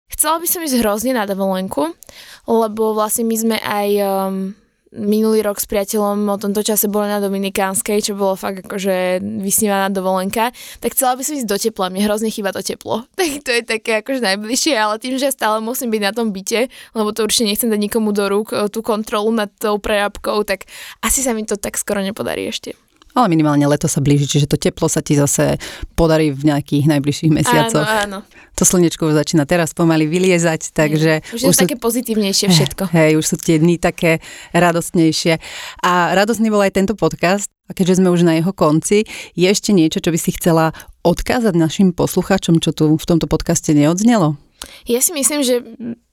Chcela 0.09 0.41
by 0.41 0.47
som 0.49 0.65
ísť 0.65 0.81
hrozne 0.81 1.13
na 1.13 1.29
dovolenku, 1.29 1.93
lebo 2.49 2.97
vlastne 2.97 3.29
my 3.29 3.35
sme 3.37 3.57
aj 3.61 3.89
um, 4.01 4.57
minulý 4.91 5.45
rok 5.45 5.61
s 5.61 5.69
priateľom 5.69 6.25
o 6.25 6.37
tomto 6.41 6.65
čase 6.65 6.89
boli 6.89 7.09
na 7.09 7.21
Dominikánskej, 7.21 8.01
čo 8.01 8.17
bolo 8.17 8.33
fakt 8.33 8.65
akože 8.65 9.21
vysnívaná 9.21 9.93
dovolenka, 9.93 10.49
tak 10.81 10.97
chcela 10.97 11.13
by 11.13 11.21
som 11.21 11.37
ísť 11.37 11.49
do 11.49 11.57
tepla, 11.61 11.93
mne 11.93 12.09
hrozne 12.09 12.33
chýba 12.33 12.49
to 12.49 12.65
teplo. 12.65 13.05
Tak 13.19 13.45
to 13.45 13.51
je 13.53 13.63
také 13.63 13.91
akože 14.01 14.25
najbližšie, 14.25 14.73
ale 14.73 14.97
tým, 14.97 15.21
že 15.21 15.29
stále 15.29 15.61
musím 15.61 15.93
byť 15.93 16.01
na 16.01 16.11
tom 16.15 16.33
byte, 16.33 16.71
lebo 16.97 17.13
to 17.13 17.21
určite 17.21 17.45
nechcem 17.45 17.69
dať 17.69 17.77
nikomu 17.77 18.09
do 18.09 18.25
rúk 18.25 18.51
tú 18.73 18.81
kontrolu 18.81 19.29
nad 19.29 19.53
tou 19.61 19.77
prerábkou, 19.77 20.41
tak 20.43 20.65
asi 21.05 21.21
sa 21.21 21.37
mi 21.37 21.45
to 21.45 21.59
tak 21.59 21.77
skoro 21.77 22.01
nepodarí 22.01 22.49
ešte. 22.49 22.73
Ale 23.17 23.25
minimálne 23.25 23.65
leto 23.65 23.89
sa 23.89 23.99
blíži, 23.99 24.29
čiže 24.29 24.45
to 24.45 24.57
teplo 24.61 24.85
sa 24.85 25.01
ti 25.01 25.17
zase 25.17 25.57
podarí 25.97 26.29
v 26.29 26.53
nejakých 26.53 26.85
najbližších 26.85 27.31
mesiacoch. 27.33 27.87
Áno, 27.87 28.21
áno. 28.23 28.53
To 28.53 28.63
slnečko 28.67 29.09
už 29.09 29.17
začína 29.17 29.49
teraz 29.49 29.73
pomaly 29.73 30.05
vyliezať, 30.05 30.75
takže... 30.75 31.25
Už, 31.33 31.41
už 31.41 31.41
je 31.41 31.55
sú, 31.55 31.61
také 31.65 31.75
pozitívnejšie 31.79 32.47
všetko. 32.53 32.91
Hej, 32.93 33.17
už 33.17 33.25
sú 33.25 33.35
tie 33.41 33.57
dni 33.57 33.81
také 33.81 34.21
radostnejšie. 34.53 35.41
A 35.81 36.13
radostný 36.13 36.53
bol 36.53 36.61
aj 36.61 36.77
tento 36.77 36.93
podcast, 36.93 37.49
a 37.65 37.73
keďže 37.73 38.01
sme 38.01 38.13
už 38.13 38.25
na 38.25 38.37
jeho 38.37 38.53
konci, 38.53 39.09
je 39.33 39.47
ešte 39.47 39.73
niečo, 39.73 40.01
čo 40.01 40.13
by 40.13 40.19
si 40.19 40.33
chcela 40.37 40.73
odkázať 41.01 41.53
našim 41.57 41.89
poslucháčom, 41.95 42.61
čo 42.61 42.73
tu 42.73 42.93
v 42.93 43.05
tomto 43.07 43.25
podcaste 43.25 43.73
neodznelo? 43.73 44.37
Ja 44.83 44.99
si 44.99 45.15
myslím, 45.15 45.39
že 45.39 45.63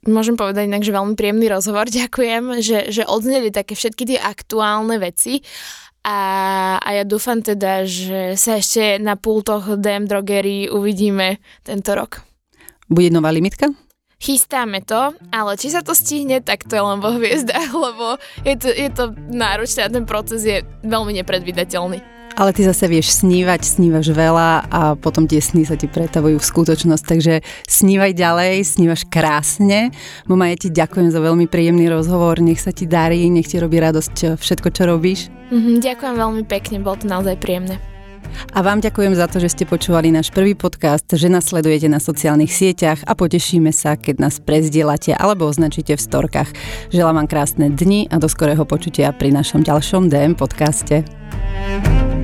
môžem 0.06 0.38
povedať 0.38 0.70
inak, 0.70 0.87
že 0.87 0.94
veľmi 0.94 1.18
príjemný 1.18 1.50
rozhovor. 1.50 1.90
Ďakujem, 1.92 2.62
že, 2.62 2.78
že 2.94 3.02
odzneli 3.02 3.50
také 3.50 3.74
všetky 3.74 4.14
tie 4.14 4.18
aktuálne 4.22 5.02
veci 5.02 5.42
a, 6.06 6.18
a 6.87 6.94
ja 6.94 7.03
dúfam 7.03 7.42
teda, 7.42 7.83
že 7.83 8.38
sa 8.38 8.62
ešte 8.62 9.03
na 9.03 9.18
pultoch 9.18 9.75
DM 9.75 10.07
drogery 10.07 10.70
uvidíme 10.70 11.42
tento 11.66 11.99
rok. 11.99 12.22
Bude 12.87 13.11
nová 13.11 13.35
limitka? 13.35 13.75
Chystáme 14.16 14.81
to, 14.87 15.12
ale 15.35 15.59
či 15.61 15.68
sa 15.75 15.83
to 15.83 15.92
stihne, 15.92 16.40
tak 16.40 16.64
to 16.64 16.79
je 16.79 16.83
len 16.87 17.03
vo 17.03 17.11
hviezdách, 17.18 17.70
lebo 17.90 18.16
je 18.46 18.55
to, 18.55 18.68
je 18.70 18.90
to 18.94 19.05
náročné 19.35 19.83
a 19.85 19.92
ten 19.92 20.07
proces 20.07 20.46
je 20.46 20.62
veľmi 20.87 21.12
nepredvydateľný. 21.20 22.15
Ale 22.37 22.53
ty 22.53 22.68
zase 22.68 22.85
vieš 22.85 23.25
snívať, 23.25 23.64
snívaš 23.64 24.12
veľa 24.12 24.68
a 24.68 24.81
potom 24.94 25.25
tie 25.25 25.40
sny 25.40 25.64
sa 25.64 25.75
ti 25.75 25.88
pretavujú 25.88 26.37
v 26.37 26.44
skutočnosť, 26.44 27.05
takže 27.09 27.35
snívaj 27.64 28.12
ďalej, 28.12 28.55
snívaš 28.62 29.09
krásne. 29.09 29.90
Mama, 30.29 30.53
ja 30.53 30.57
ti 30.61 30.68
ďakujem 30.68 31.09
za 31.09 31.18
veľmi 31.25 31.49
príjemný 31.49 31.88
rozhovor, 31.88 32.38
nech 32.44 32.61
sa 32.61 32.77
ti 32.77 32.85
darí, 32.85 33.25
nech 33.33 33.49
ti 33.49 33.57
robí 33.57 33.81
radosť 33.81 34.37
všetko, 34.37 34.68
čo 34.68 34.83
robíš. 34.85 35.33
Mm-hmm, 35.49 35.77
ďakujem 35.81 36.14
veľmi 36.14 36.42
pekne, 36.44 36.85
bolo 36.85 37.01
to 37.01 37.09
naozaj 37.09 37.40
príjemné. 37.40 37.81
A 38.53 38.61
vám 38.61 38.85
ďakujem 38.85 39.16
za 39.16 39.31
to, 39.31 39.40
že 39.40 39.57
ste 39.57 39.64
počúvali 39.64 40.12
náš 40.12 40.29
prvý 40.35 40.53
podcast, 40.53 41.07
že 41.09 41.31
nás 41.31 41.49
sledujete 41.49 41.88
na 41.88 42.03
sociálnych 42.03 42.53
sieťach 42.53 43.01
a 43.07 43.16
potešíme 43.16 43.72
sa, 43.72 43.96
keď 43.96 44.29
nás 44.29 44.42
prezdielate 44.42 45.16
alebo 45.16 45.49
označíte 45.49 45.96
v 45.96 46.05
storkách. 46.05 46.51
Želám 46.92 47.25
vám 47.25 47.29
krásne 47.31 47.72
dni 47.72 48.11
a 48.12 48.20
do 48.20 48.29
skorého 48.29 48.66
počutia 48.68 49.14
pri 49.14 49.33
našom 49.33 49.64
ďalšom 49.64 50.12
DM 50.12 50.37
podcaste. 50.37 51.07
thank 51.66 52.11
you 52.12 52.15